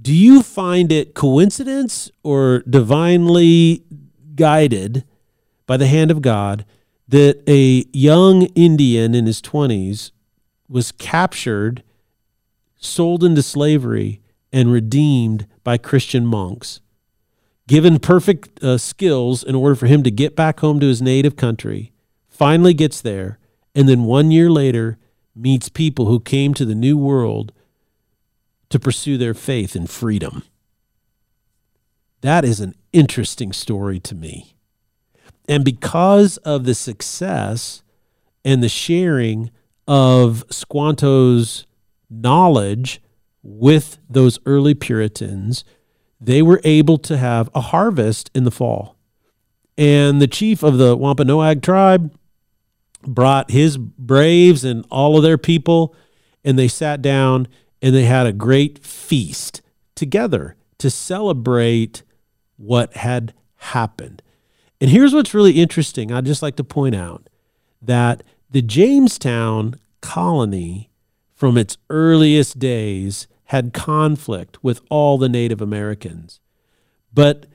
Do 0.00 0.14
you 0.14 0.42
find 0.42 0.90
it 0.90 1.14
coincidence 1.14 2.10
or 2.22 2.60
divinely 2.60 3.84
guided 4.34 5.04
by 5.66 5.76
the 5.76 5.86
hand 5.86 6.10
of 6.10 6.22
God 6.22 6.64
that 7.08 7.42
a 7.46 7.84
young 7.92 8.42
Indian 8.54 9.14
in 9.14 9.26
his 9.26 9.42
20s 9.42 10.12
was 10.68 10.92
captured, 10.92 11.82
sold 12.76 13.22
into 13.22 13.42
slavery, 13.42 14.22
and 14.52 14.72
redeemed 14.72 15.46
by 15.62 15.78
Christian 15.78 16.26
monks, 16.26 16.80
given 17.68 17.98
perfect 17.98 18.62
uh, 18.62 18.78
skills 18.78 19.42
in 19.42 19.54
order 19.54 19.74
for 19.74 19.86
him 19.86 20.02
to 20.02 20.10
get 20.10 20.34
back 20.34 20.60
home 20.60 20.80
to 20.80 20.86
his 20.86 21.00
native 21.00 21.36
country, 21.36 21.92
finally 22.28 22.74
gets 22.74 23.00
there, 23.00 23.38
and 23.74 23.88
then 23.88 24.04
one 24.04 24.30
year 24.30 24.50
later 24.50 24.98
meets 25.36 25.68
people 25.68 26.06
who 26.06 26.18
came 26.18 26.54
to 26.54 26.64
the 26.64 26.74
New 26.74 26.96
World 26.96 27.52
to 28.70 28.80
pursue 28.80 29.18
their 29.18 29.34
faith 29.34 29.74
and 29.74 29.88
freedom. 29.88 30.42
That 32.20 32.44
is 32.44 32.60
an 32.60 32.74
interesting 32.92 33.52
story 33.52 34.00
to 34.00 34.14
me. 34.14 34.54
And 35.48 35.64
because 35.64 36.36
of 36.38 36.64
the 36.64 36.74
success 36.74 37.82
and 38.44 38.62
the 38.62 38.68
sharing 38.68 39.50
of 39.86 40.44
Squanto's 40.50 41.66
knowledge 42.08 43.00
with 43.42 43.98
those 44.08 44.38
early 44.46 44.74
Puritans, 44.74 45.64
they 46.20 46.42
were 46.42 46.60
able 46.64 46.98
to 46.98 47.16
have 47.16 47.48
a 47.54 47.60
harvest 47.60 48.30
in 48.34 48.44
the 48.44 48.50
fall. 48.50 48.96
And 49.78 50.20
the 50.20 50.26
chief 50.26 50.62
of 50.62 50.78
the 50.78 50.96
Wampanoag 50.96 51.62
tribe 51.62 52.14
brought 53.06 53.50
his 53.50 53.78
braves 53.78 54.64
and 54.64 54.84
all 54.90 55.16
of 55.16 55.22
their 55.22 55.38
people, 55.38 55.94
and 56.44 56.58
they 56.58 56.68
sat 56.68 57.00
down 57.00 57.48
and 57.80 57.94
they 57.94 58.04
had 58.04 58.26
a 58.26 58.32
great 58.32 58.84
feast 58.84 59.62
together 59.94 60.56
to 60.78 60.90
celebrate 60.90 62.02
what 62.56 62.94
had 62.94 63.32
happened. 63.56 64.22
And 64.80 64.90
here's 64.90 65.14
what's 65.14 65.34
really 65.34 65.52
interesting. 65.52 66.12
I'd 66.12 66.26
just 66.26 66.42
like 66.42 66.56
to 66.56 66.64
point 66.64 66.94
out 66.94 67.28
that 67.82 68.22
the 68.50 68.62
Jamestown 68.62 69.76
colony, 70.00 70.89
from 71.40 71.56
its 71.56 71.78
earliest 71.88 72.58
days, 72.58 73.26
had 73.44 73.72
conflict 73.72 74.62
with 74.62 74.82
all 74.90 75.16
the 75.16 75.26
Native 75.26 75.62
Americans. 75.62 76.38
But 77.14 77.46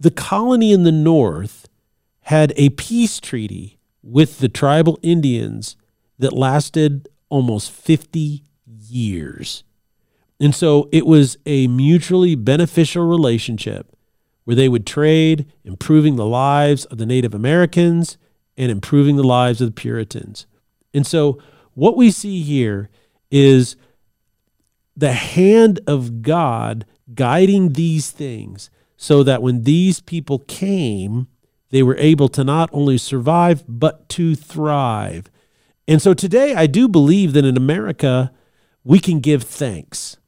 the 0.00 0.10
colony 0.10 0.72
in 0.72 0.82
the 0.82 0.90
north 0.90 1.68
had 2.22 2.52
a 2.56 2.70
peace 2.70 3.20
treaty 3.20 3.78
with 4.02 4.40
the 4.40 4.48
tribal 4.48 4.98
Indians 5.02 5.76
that 6.18 6.32
lasted 6.32 7.08
almost 7.28 7.70
50 7.70 8.42
years. 8.66 9.62
And 10.40 10.52
so 10.52 10.88
it 10.90 11.06
was 11.06 11.36
a 11.46 11.68
mutually 11.68 12.34
beneficial 12.34 13.06
relationship 13.06 13.96
where 14.42 14.56
they 14.56 14.68
would 14.68 14.84
trade, 14.84 15.46
improving 15.62 16.16
the 16.16 16.26
lives 16.26 16.86
of 16.86 16.98
the 16.98 17.06
Native 17.06 17.34
Americans 17.34 18.18
and 18.56 18.72
improving 18.72 19.14
the 19.14 19.22
lives 19.22 19.60
of 19.60 19.68
the 19.68 19.80
Puritans. 19.80 20.48
And 20.92 21.06
so 21.06 21.38
what 21.74 21.96
we 21.96 22.10
see 22.10 22.42
here 22.42 22.90
is 23.32 23.74
the 24.96 25.14
hand 25.14 25.80
of 25.86 26.22
God 26.22 26.84
guiding 27.12 27.72
these 27.72 28.12
things 28.12 28.70
so 28.96 29.24
that 29.24 29.42
when 29.42 29.62
these 29.62 29.98
people 30.00 30.38
came, 30.40 31.26
they 31.70 31.82
were 31.82 31.96
able 31.96 32.28
to 32.28 32.44
not 32.44 32.70
only 32.72 32.98
survive, 32.98 33.64
but 33.66 34.08
to 34.10 34.36
thrive. 34.36 35.30
And 35.88 36.00
so 36.00 36.14
today, 36.14 36.54
I 36.54 36.66
do 36.68 36.86
believe 36.86 37.32
that 37.32 37.44
in 37.44 37.56
America, 37.56 38.30
we 38.84 39.00
can 39.00 39.18
give 39.18 39.42
thanks. 39.42 40.18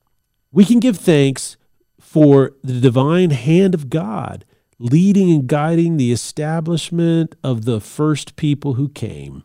We 0.51 0.65
can 0.65 0.81
give 0.81 0.97
thanks 0.97 1.57
for 2.01 2.53
the 2.65 2.81
divine 2.81 3.31
hand 3.31 3.75
of 3.75 3.91
God 3.91 4.45
leading 4.79 5.31
and 5.31 5.47
guiding 5.47 5.97
the 5.97 6.13
establishment 6.13 7.35
of 7.45 7.65
the 7.65 7.81
first 7.81 8.37
people 8.37 8.75
who 8.75 8.89
came 8.89 9.45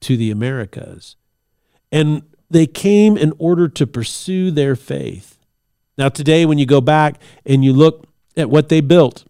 to 0.00 0.16
the 0.16 0.30
Americas. 0.30 1.16
And 1.90 2.22
they 2.50 2.66
came 2.66 3.16
in 3.16 3.32
order 3.38 3.68
to 3.68 3.86
pursue 3.86 4.50
their 4.50 4.76
faith. 4.76 5.38
Now, 5.96 6.08
today, 6.08 6.44
when 6.44 6.58
you 6.58 6.66
go 6.66 6.80
back 6.80 7.20
and 7.46 7.64
you 7.64 7.72
look 7.72 8.06
at 8.36 8.50
what 8.50 8.68
they 8.68 8.80
built, 8.80 9.24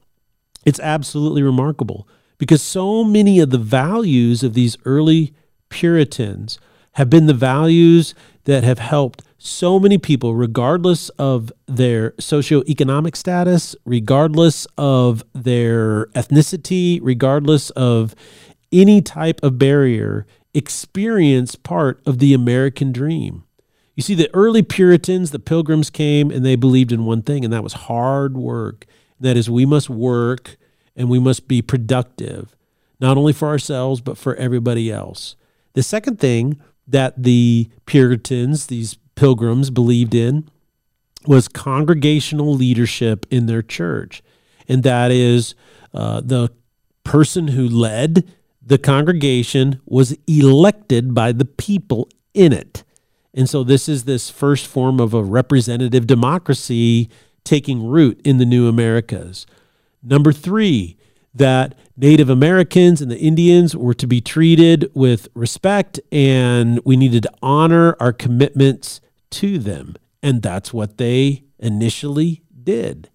it's 0.65 0.81
absolutely 0.81 1.43
remarkable 1.43 2.09
because 2.39 2.63
so 2.63 3.05
many 3.05 3.39
of 3.41 3.51
the 3.51 3.59
values 3.59 4.43
of 4.43 4.55
these 4.55 4.77
early 4.85 5.35
Puritans 5.69 6.59
have 6.93 7.11
been 7.11 7.27
the 7.27 7.35
values 7.35 8.15
that 8.45 8.65
have 8.65 8.79
helped 8.79 9.23
so 9.39 9.79
many 9.79 9.97
people, 9.97 10.35
regardless 10.35 11.09
of 11.11 11.53
their 11.67 12.11
socioeconomic 12.13 13.17
status, 13.17 13.75
regardless 13.85 14.67
of 14.77 15.23
their 15.35 16.07
ethnicity, 16.09 16.99
regardless 17.03 17.71
of 17.71 18.15
any 18.73 19.01
type 19.01 19.41
of 19.43 19.59
barrier, 19.59 20.27
experience 20.55 21.55
part 21.55 22.01
of 22.07 22.19
the 22.19 22.35
American 22.35 22.93
dream. 22.93 23.45
You 23.95 24.03
see, 24.03 24.15
the 24.15 24.33
early 24.35 24.63
Puritans, 24.63 25.31
the 25.31 25.39
pilgrims 25.39 25.91
came 25.91 26.31
and 26.31 26.45
they 26.45 26.57
believed 26.57 26.93
in 26.93 27.05
one 27.05 27.23
thing, 27.23 27.45
and 27.45 27.53
that 27.53 27.63
was 27.63 27.75
hard 27.75 28.37
work. 28.37 28.87
That 29.19 29.37
is, 29.37 29.51
we 29.51 29.67
must 29.67 29.91
work 29.91 30.57
and 30.97 31.09
we 31.09 31.19
must 31.19 31.47
be 31.47 31.63
productive, 31.63 32.57
not 32.99 33.17
only 33.17 33.33
for 33.33 33.49
ourselves, 33.49 34.01
but 34.01 34.17
for 34.19 34.35
everybody 34.37 34.91
else. 34.91 35.37
The 35.75 35.83
second 35.83 36.19
thing 36.19 36.61
that 36.87 37.23
the 37.23 37.71
Puritans, 37.87 38.67
these 38.67 38.97
pilgrims, 39.15 39.71
believed 39.71 40.15
in 40.15 40.49
was 41.27 41.49
congregational 41.49 42.55
leadership 42.55 43.27
in 43.31 43.47
their 43.47 43.63
church. 43.63 44.23
And 44.69 44.83
that 44.83 45.11
is 45.11 45.55
uh, 45.93 46.23
the 46.25 46.51
person 47.05 47.49
who 47.49 47.69
led 47.69 48.33
the 48.63 48.79
congregation 48.79 49.81
was 49.87 50.17
elected 50.27 51.15
by 51.15 51.33
the 51.33 51.45
people 51.45 52.09
in 52.35 52.53
it. 52.53 52.85
And 53.33 53.49
so 53.49 53.63
this 53.65 53.89
is 53.89 54.05
this 54.05 54.31
first 54.31 54.67
form 54.67 55.01
of 55.01 55.15
a 55.15 55.23
representative 55.23 56.07
democracy 56.07 57.09
taking 57.45 57.87
root 57.87 58.21
in 58.25 58.39
the 58.39 58.45
new 58.45 58.69
Americas. 58.69 59.47
Number 60.03 60.33
three, 60.33 60.97
that 61.35 61.75
Native 61.97 62.29
Americans 62.29 63.01
and 63.01 63.11
the 63.11 63.19
Indians 63.19 63.77
were 63.77 63.95
to 63.95 64.07
be 64.07 64.21
treated 64.21 64.91
with 64.95 65.29
respect 65.35 66.01
and 66.11 66.81
we 66.85 66.97
needed 66.97 67.23
to 67.23 67.33
honor 67.43 67.97
our 68.01 68.13
commitments 68.13 69.01
to 69.31 69.59
them. 69.59 69.97
And 70.23 70.43
that's 70.43 70.73
what 70.73 70.99
they 70.99 71.45
initially 71.59 72.43
did. 72.63 73.11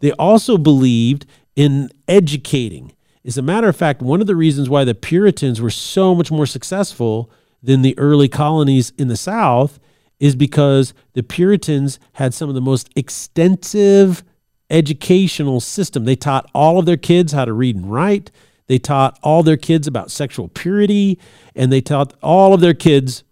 They 0.00 0.12
also 0.12 0.58
believed 0.58 1.26
in 1.54 1.90
educating 2.06 2.92
as 3.28 3.36
a 3.36 3.42
matter 3.42 3.68
of 3.68 3.76
fact, 3.76 4.00
one 4.00 4.22
of 4.22 4.26
the 4.26 4.34
reasons 4.34 4.70
why 4.70 4.84
the 4.84 4.94
Puritans 4.94 5.60
were 5.60 5.68
so 5.68 6.14
much 6.14 6.30
more 6.30 6.46
successful 6.46 7.30
than 7.62 7.82
the 7.82 7.96
early 7.98 8.26
colonies 8.26 8.90
in 8.96 9.08
the 9.08 9.18
South 9.18 9.78
is 10.18 10.34
because 10.34 10.94
the 11.12 11.22
Puritans 11.22 12.00
had 12.14 12.32
some 12.32 12.48
of 12.48 12.54
the 12.54 12.62
most 12.62 12.88
extensive 12.96 14.24
educational 14.70 15.60
system. 15.60 16.06
They 16.06 16.16
taught 16.16 16.50
all 16.54 16.78
of 16.78 16.86
their 16.86 16.96
kids 16.96 17.32
how 17.32 17.44
to 17.44 17.52
read 17.52 17.76
and 17.76 17.92
write. 17.92 18.30
They 18.66 18.78
taught 18.78 19.18
all 19.22 19.42
their 19.42 19.58
kids 19.58 19.86
about 19.86 20.10
sexual 20.10 20.48
purity, 20.48 21.18
and 21.54 21.70
they 21.70 21.82
taught 21.82 22.14
all 22.22 22.54
of 22.54 22.62
their 22.62 22.72
kids 22.72 23.24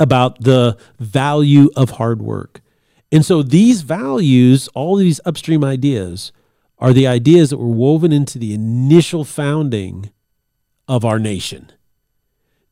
about 0.00 0.40
the 0.40 0.78
value 0.98 1.68
of 1.76 1.90
hard 1.90 2.22
work. 2.22 2.62
And 3.12 3.22
so 3.22 3.42
these 3.42 3.82
values, 3.82 4.68
all 4.68 4.96
these 4.96 5.20
upstream 5.26 5.62
ideas, 5.62 6.32
are 6.78 6.92
the 6.92 7.06
ideas 7.06 7.50
that 7.50 7.58
were 7.58 7.66
woven 7.66 8.12
into 8.12 8.38
the 8.38 8.52
initial 8.52 9.24
founding 9.24 10.10
of 10.88 11.04
our 11.04 11.18
nation. 11.18 11.72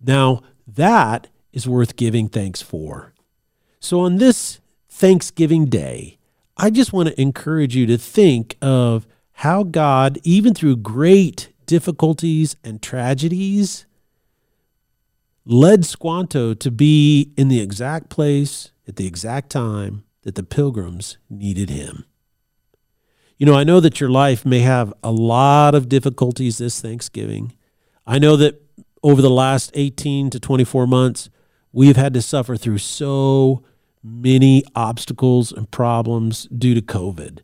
Now, 0.00 0.42
that 0.66 1.28
is 1.52 1.68
worth 1.68 1.96
giving 1.96 2.28
thanks 2.28 2.60
for. 2.62 3.12
So, 3.80 4.00
on 4.00 4.16
this 4.16 4.60
Thanksgiving 4.88 5.66
Day, 5.66 6.18
I 6.56 6.70
just 6.70 6.92
want 6.92 7.08
to 7.08 7.20
encourage 7.20 7.74
you 7.74 7.86
to 7.86 7.98
think 7.98 8.56
of 8.60 9.06
how 9.32 9.62
God, 9.62 10.18
even 10.22 10.54
through 10.54 10.76
great 10.76 11.52
difficulties 11.66 12.56
and 12.62 12.82
tragedies, 12.82 13.86
led 15.44 15.84
Squanto 15.84 16.54
to 16.54 16.70
be 16.70 17.32
in 17.36 17.48
the 17.48 17.60
exact 17.60 18.10
place 18.10 18.70
at 18.86 18.96
the 18.96 19.06
exact 19.06 19.50
time 19.50 20.04
that 20.22 20.34
the 20.34 20.42
pilgrims 20.42 21.18
needed 21.28 21.70
him. 21.70 22.04
You 23.42 23.46
know, 23.46 23.56
I 23.56 23.64
know 23.64 23.80
that 23.80 23.98
your 23.98 24.08
life 24.08 24.46
may 24.46 24.60
have 24.60 24.94
a 25.02 25.10
lot 25.10 25.74
of 25.74 25.88
difficulties 25.88 26.58
this 26.58 26.80
Thanksgiving. 26.80 27.54
I 28.06 28.20
know 28.20 28.36
that 28.36 28.62
over 29.02 29.20
the 29.20 29.28
last 29.28 29.72
18 29.74 30.30
to 30.30 30.38
24 30.38 30.86
months, 30.86 31.28
we've 31.72 31.96
had 31.96 32.14
to 32.14 32.22
suffer 32.22 32.56
through 32.56 32.78
so 32.78 33.64
many 34.00 34.62
obstacles 34.76 35.50
and 35.50 35.68
problems 35.72 36.44
due 36.56 36.72
to 36.76 36.80
COVID. 36.80 37.40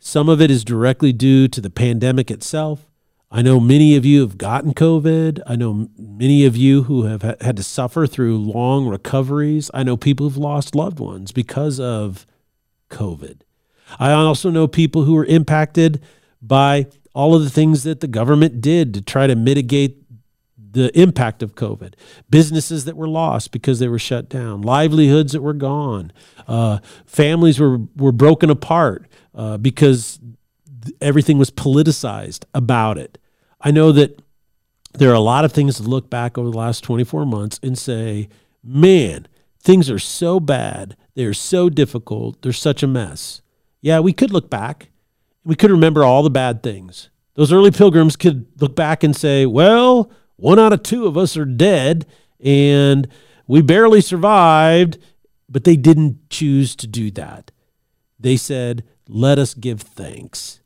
Some 0.00 0.28
of 0.28 0.40
it 0.40 0.50
is 0.50 0.64
directly 0.64 1.12
due 1.12 1.46
to 1.46 1.60
the 1.60 1.70
pandemic 1.70 2.28
itself. 2.28 2.88
I 3.30 3.40
know 3.40 3.60
many 3.60 3.94
of 3.94 4.04
you 4.04 4.22
have 4.22 4.38
gotten 4.38 4.74
COVID. 4.74 5.42
I 5.46 5.54
know 5.54 5.88
many 5.96 6.44
of 6.44 6.56
you 6.56 6.82
who 6.82 7.04
have 7.04 7.22
had 7.22 7.56
to 7.56 7.62
suffer 7.62 8.08
through 8.08 8.36
long 8.38 8.88
recoveries. 8.88 9.70
I 9.72 9.84
know 9.84 9.96
people 9.96 10.26
who've 10.26 10.36
lost 10.36 10.74
loved 10.74 10.98
ones 10.98 11.30
because 11.30 11.78
of 11.78 12.26
COVID. 12.90 13.42
I 13.98 14.12
also 14.12 14.50
know 14.50 14.66
people 14.66 15.04
who 15.04 15.14
were 15.14 15.24
impacted 15.24 16.02
by 16.42 16.86
all 17.14 17.34
of 17.34 17.42
the 17.42 17.50
things 17.50 17.82
that 17.84 18.00
the 18.00 18.08
government 18.08 18.60
did 18.60 18.92
to 18.94 19.00
try 19.00 19.26
to 19.26 19.34
mitigate 19.34 20.02
the 20.58 20.96
impact 20.98 21.42
of 21.42 21.54
COVID. 21.54 21.94
Businesses 22.28 22.84
that 22.84 22.96
were 22.96 23.08
lost 23.08 23.50
because 23.50 23.78
they 23.78 23.88
were 23.88 23.98
shut 23.98 24.28
down, 24.28 24.60
livelihoods 24.60 25.32
that 25.32 25.40
were 25.40 25.54
gone, 25.54 26.12
uh, 26.46 26.78
families 27.06 27.58
were, 27.58 27.78
were 27.96 28.12
broken 28.12 28.50
apart 28.50 29.08
uh, 29.34 29.56
because 29.56 30.20
everything 31.00 31.38
was 31.38 31.50
politicized 31.50 32.44
about 32.52 32.98
it. 32.98 33.16
I 33.60 33.70
know 33.70 33.90
that 33.92 34.20
there 34.92 35.10
are 35.10 35.14
a 35.14 35.20
lot 35.20 35.44
of 35.46 35.52
things 35.52 35.76
to 35.76 35.82
look 35.82 36.10
back 36.10 36.36
over 36.36 36.50
the 36.50 36.58
last 36.58 36.84
24 36.84 37.24
months 37.24 37.58
and 37.62 37.78
say, 37.78 38.28
man, 38.62 39.26
things 39.62 39.88
are 39.88 39.98
so 39.98 40.40
bad. 40.40 40.96
They're 41.14 41.34
so 41.34 41.70
difficult. 41.70 42.42
They're 42.42 42.52
such 42.52 42.82
a 42.82 42.86
mess. 42.86 43.40
Yeah, 43.80 44.00
we 44.00 44.12
could 44.12 44.32
look 44.32 44.50
back. 44.50 44.90
We 45.44 45.54
could 45.54 45.70
remember 45.70 46.04
all 46.04 46.22
the 46.22 46.30
bad 46.30 46.62
things. 46.62 47.10
Those 47.34 47.52
early 47.52 47.70
pilgrims 47.70 48.16
could 48.16 48.46
look 48.60 48.74
back 48.74 49.04
and 49.04 49.14
say, 49.14 49.46
well, 49.46 50.10
one 50.36 50.58
out 50.58 50.72
of 50.72 50.82
two 50.82 51.06
of 51.06 51.16
us 51.16 51.36
are 51.36 51.44
dead 51.44 52.06
and 52.40 53.08
we 53.46 53.62
barely 53.62 54.00
survived, 54.00 54.98
but 55.48 55.64
they 55.64 55.76
didn't 55.76 56.30
choose 56.30 56.74
to 56.76 56.86
do 56.86 57.10
that. 57.12 57.52
They 58.18 58.36
said, 58.36 58.84
let 59.08 59.38
us 59.38 59.54
give 59.54 59.82
thanks. 59.82 60.60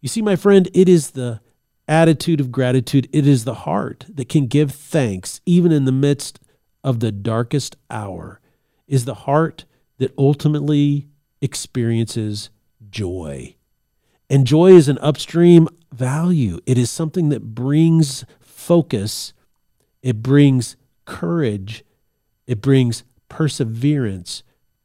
You 0.00 0.08
see, 0.08 0.22
my 0.22 0.36
friend, 0.36 0.68
it 0.72 0.88
is 0.88 1.10
the 1.10 1.40
attitude 1.86 2.40
of 2.40 2.52
gratitude, 2.52 3.08
it 3.12 3.26
is 3.26 3.44
the 3.44 3.54
heart 3.54 4.06
that 4.08 4.28
can 4.28 4.46
give 4.46 4.72
thanks 4.72 5.40
even 5.44 5.72
in 5.72 5.84
the 5.84 5.92
midst 5.92 6.40
of 6.82 7.00
the 7.00 7.12
darkest 7.12 7.76
hour, 7.90 8.40
is 8.86 9.04
the 9.04 9.14
heart 9.14 9.64
that 9.98 10.14
ultimately 10.16 11.08
experiences 11.42 12.48
joy. 12.88 13.56
And 14.30 14.46
joy 14.46 14.72
is 14.72 14.88
an 14.88 14.98
upstream 14.98 15.68
value, 15.92 16.60
it 16.64 16.78
is 16.78 16.90
something 16.90 17.28
that 17.28 17.54
brings 17.54 18.24
focus, 18.40 19.34
it 20.00 20.22
brings 20.22 20.76
courage, 21.04 21.84
it 22.46 22.62
brings 22.62 23.04
perseverance 23.28 24.42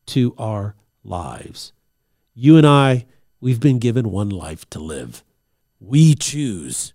to 0.07 0.35
our 0.37 0.75
lives. 1.03 1.71
You 2.33 2.57
and 2.57 2.67
I, 2.67 3.05
we've 3.39 3.59
been 3.59 3.79
given 3.79 4.11
one 4.11 4.29
life 4.29 4.69
to 4.71 4.79
live. 4.79 5.23
We 5.79 6.15
choose 6.15 6.93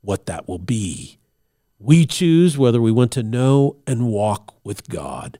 what 0.00 0.26
that 0.26 0.48
will 0.48 0.58
be. 0.58 1.18
We 1.78 2.06
choose 2.06 2.56
whether 2.58 2.80
we 2.80 2.92
want 2.92 3.12
to 3.12 3.22
know 3.22 3.76
and 3.86 4.08
walk 4.08 4.54
with 4.64 4.88
God. 4.88 5.38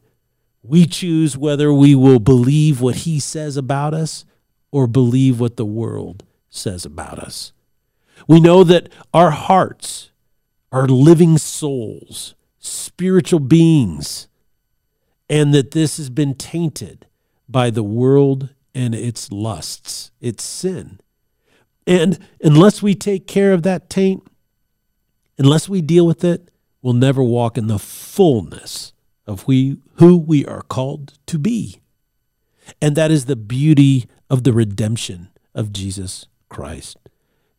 We 0.62 0.87
choose 0.87 1.37
whether 1.37 1.73
we 1.73 1.94
will 1.94 2.18
believe 2.18 2.81
what 2.81 2.96
He 2.96 3.18
says 3.20 3.57
about 3.57 3.94
us 3.94 4.25
or 4.70 4.87
believe 4.87 5.40
what 5.40 5.57
the 5.57 5.64
world 5.64 6.25
says 6.49 6.85
about 6.85 7.18
us. 7.18 7.53
We 8.29 8.40
know 8.40 8.64
that 8.64 8.90
our 9.14 9.31
hearts 9.31 10.11
are 10.70 10.87
living 10.87 11.38
souls, 11.38 12.35
spiritual 12.59 13.40
beings, 13.40 14.29
and 15.29 15.55
that 15.55 15.70
this 15.70 15.96
has 15.96 16.11
been 16.11 16.35
tainted 16.35 17.07
by 17.49 17.70
the 17.70 17.83
world 17.83 18.51
and 18.75 18.94
its 18.94 19.33
lusts, 19.33 20.11
its 20.20 20.44
sin. 20.44 21.01
And 21.87 22.18
unless 22.42 22.83
we 22.83 22.94
take 22.94 23.27
care 23.27 23.53
of 23.53 23.62
that 23.62 23.88
taint, 23.88 24.27
unless 25.38 25.68
we 25.68 25.81
deal 25.81 26.07
with 26.07 26.23
it, 26.23 26.51
we'll 26.83 26.94
never 26.94 27.23
walk 27.23 27.57
in 27.57 27.66
the 27.66 27.79
fullness 27.79 28.92
of 29.31 29.47
we, 29.47 29.79
who 29.95 30.19
we 30.19 30.45
are 30.45 30.62
called 30.62 31.14
to 31.27 31.38
be. 31.38 31.81
And 32.83 32.97
that 32.97 33.11
is 33.11 33.25
the 33.25 33.37
beauty 33.37 34.07
of 34.29 34.45
the 34.45 34.53
redemption 34.53 35.29
of 35.55 35.73
Jesus 35.73 36.27
Christ. 36.49 36.99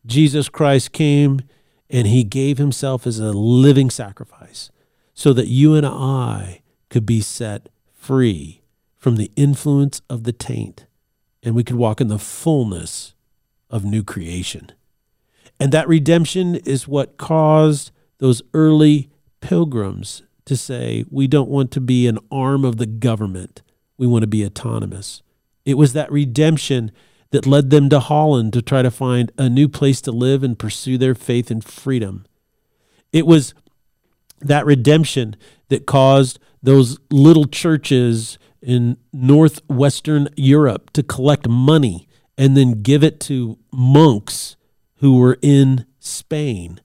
Jesus 0.04 0.48
Christ 0.48 0.92
came 0.92 1.40
and 1.88 2.06
he 2.06 2.24
gave 2.24 2.58
himself 2.58 3.06
as 3.06 3.18
a 3.18 3.32
living 3.32 3.90
sacrifice 3.90 4.70
so 5.14 5.32
that 5.32 5.48
you 5.48 5.74
and 5.74 5.86
I 5.86 6.62
could 6.90 7.06
be 7.06 7.20
set 7.20 7.68
free 7.94 8.62
from 8.96 9.16
the 9.16 9.30
influence 9.36 10.00
of 10.08 10.24
the 10.24 10.32
taint 10.32 10.86
and 11.42 11.54
we 11.54 11.64
could 11.64 11.76
walk 11.76 12.00
in 12.00 12.08
the 12.08 12.18
fullness 12.18 13.14
of 13.70 13.84
new 13.84 14.02
creation. 14.02 14.72
And 15.58 15.72
that 15.72 15.88
redemption 15.88 16.56
is 16.56 16.86
what 16.86 17.16
caused 17.16 17.90
those 18.18 18.42
early 18.54 19.10
pilgrims 19.40 20.22
to 20.44 20.56
say, 20.56 21.04
we 21.10 21.26
don't 21.26 21.48
want 21.48 21.70
to 21.72 21.80
be 21.80 22.06
an 22.06 22.18
arm 22.30 22.64
of 22.64 22.76
the 22.76 22.86
government, 22.86 23.62
we 23.96 24.06
want 24.06 24.22
to 24.22 24.28
be 24.28 24.44
autonomous. 24.44 25.22
It 25.64 25.74
was 25.74 25.92
that 25.92 26.10
redemption 26.10 26.90
that 27.30 27.46
led 27.46 27.70
them 27.70 27.88
to 27.88 28.00
Holland 28.00 28.52
to 28.52 28.62
try 28.62 28.82
to 28.82 28.90
find 28.90 29.32
a 29.38 29.48
new 29.48 29.68
place 29.68 30.00
to 30.02 30.12
live 30.12 30.42
and 30.42 30.58
pursue 30.58 30.98
their 30.98 31.14
faith 31.14 31.50
and 31.50 31.64
freedom. 31.64 32.26
It 33.12 33.26
was 33.26 33.54
that 34.40 34.66
redemption 34.66 35.36
that 35.68 35.86
caused 35.86 36.38
those 36.62 36.98
little 37.10 37.46
churches 37.46 38.38
in 38.60 38.96
northwestern 39.12 40.28
Europe 40.36 40.90
to 40.92 41.02
collect 41.02 41.48
money 41.48 42.08
and 42.36 42.56
then 42.56 42.82
give 42.82 43.02
it 43.02 43.20
to 43.20 43.58
monks 43.72 44.56
who 44.96 45.18
were 45.18 45.38
in 45.42 45.86
Spain. 45.98 46.80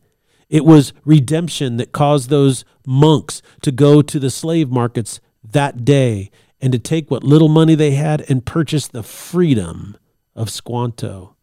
It 0.49 0.65
was 0.65 0.93
redemption 1.03 1.77
that 1.77 1.91
caused 1.91 2.29
those 2.29 2.63
monks 2.86 3.41
to 3.62 3.71
go 3.71 4.01
to 4.01 4.19
the 4.19 4.29
slave 4.29 4.69
markets 4.69 5.19
that 5.43 5.83
day 5.83 6.31
and 6.62 6.71
to 6.71 6.79
take 6.79 7.12
what 7.12 7.23
little 7.23 7.49
money 7.49 7.75
they 7.75 7.91
had 7.91 8.25
and 8.29 8.45
purchase 8.45 8.88
the 8.88 9.03
freedom 9.03 9.97
of 10.36 10.49
Squanto. 10.49 11.36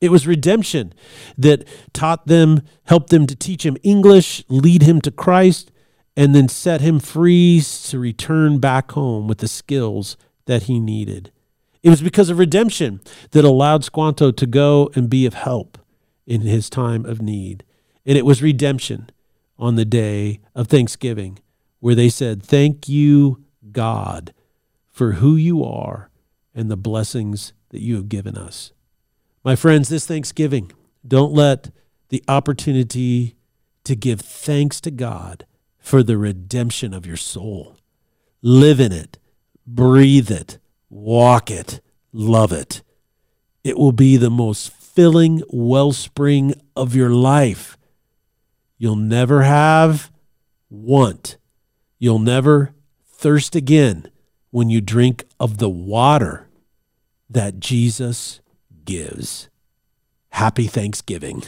It 0.00 0.10
was 0.10 0.26
redemption 0.26 0.92
that 1.38 1.66
taught 1.92 2.26
them, 2.26 2.62
helped 2.84 3.10
them 3.10 3.26
to 3.26 3.36
teach 3.36 3.64
him 3.64 3.76
English, 3.82 4.44
lead 4.48 4.82
him 4.82 5.00
to 5.02 5.10
Christ, 5.10 5.70
and 6.16 6.34
then 6.34 6.48
set 6.48 6.80
him 6.80 6.98
free 6.98 7.62
to 7.84 7.98
return 7.98 8.58
back 8.58 8.92
home 8.92 9.28
with 9.28 9.38
the 9.38 9.48
skills 9.48 10.16
that 10.46 10.64
he 10.64 10.80
needed. 10.80 11.30
It 11.82 11.90
was 11.90 12.02
because 12.02 12.30
of 12.30 12.38
redemption 12.38 13.00
that 13.30 13.44
allowed 13.44 13.84
Squanto 13.84 14.30
to 14.32 14.46
go 14.46 14.90
and 14.94 15.10
be 15.10 15.26
of 15.26 15.34
help 15.34 15.78
in 16.26 16.40
his 16.40 16.68
time 16.68 17.04
of 17.04 17.22
need. 17.22 17.64
And 18.06 18.16
it 18.16 18.24
was 18.24 18.40
redemption 18.40 19.10
on 19.58 19.74
the 19.74 19.84
day 19.84 20.40
of 20.54 20.68
Thanksgiving 20.68 21.40
where 21.80 21.94
they 21.94 22.08
said, 22.08 22.42
Thank 22.42 22.88
you, 22.88 23.44
God, 23.72 24.32
for 24.90 25.12
who 25.12 25.36
you 25.36 25.64
are 25.64 26.10
and 26.54 26.70
the 26.70 26.76
blessings 26.76 27.52
that 27.70 27.82
you 27.82 27.96
have 27.96 28.08
given 28.08 28.36
us. 28.36 28.72
My 29.44 29.56
friends, 29.56 29.88
this 29.88 30.06
Thanksgiving, 30.06 30.72
don't 31.06 31.32
let 31.32 31.70
the 32.08 32.22
opportunity 32.28 33.36
to 33.84 33.94
give 33.94 34.20
thanks 34.20 34.80
to 34.80 34.90
God 34.90 35.46
for 35.78 36.02
the 36.02 36.16
redemption 36.16 36.94
of 36.94 37.06
your 37.06 37.16
soul. 37.16 37.76
Live 38.42 38.80
in 38.80 38.92
it, 38.92 39.18
breathe 39.66 40.30
it, 40.30 40.58
walk 40.90 41.50
it, 41.50 41.80
love 42.12 42.52
it. 42.52 42.82
It 43.62 43.76
will 43.78 43.92
be 43.92 44.16
the 44.16 44.30
most 44.30 44.72
filling 44.72 45.42
wellspring 45.48 46.54
of 46.74 46.94
your 46.94 47.10
life. 47.10 47.75
You'll 48.78 48.96
never 48.96 49.42
have 49.42 50.10
want. 50.68 51.38
You'll 51.98 52.18
never 52.18 52.74
thirst 53.06 53.56
again 53.56 54.10
when 54.50 54.70
you 54.70 54.80
drink 54.80 55.24
of 55.40 55.58
the 55.58 55.68
water 55.68 56.48
that 57.30 57.58
Jesus 57.58 58.40
gives. 58.84 59.48
Happy 60.30 60.66
Thanksgiving. 60.66 61.42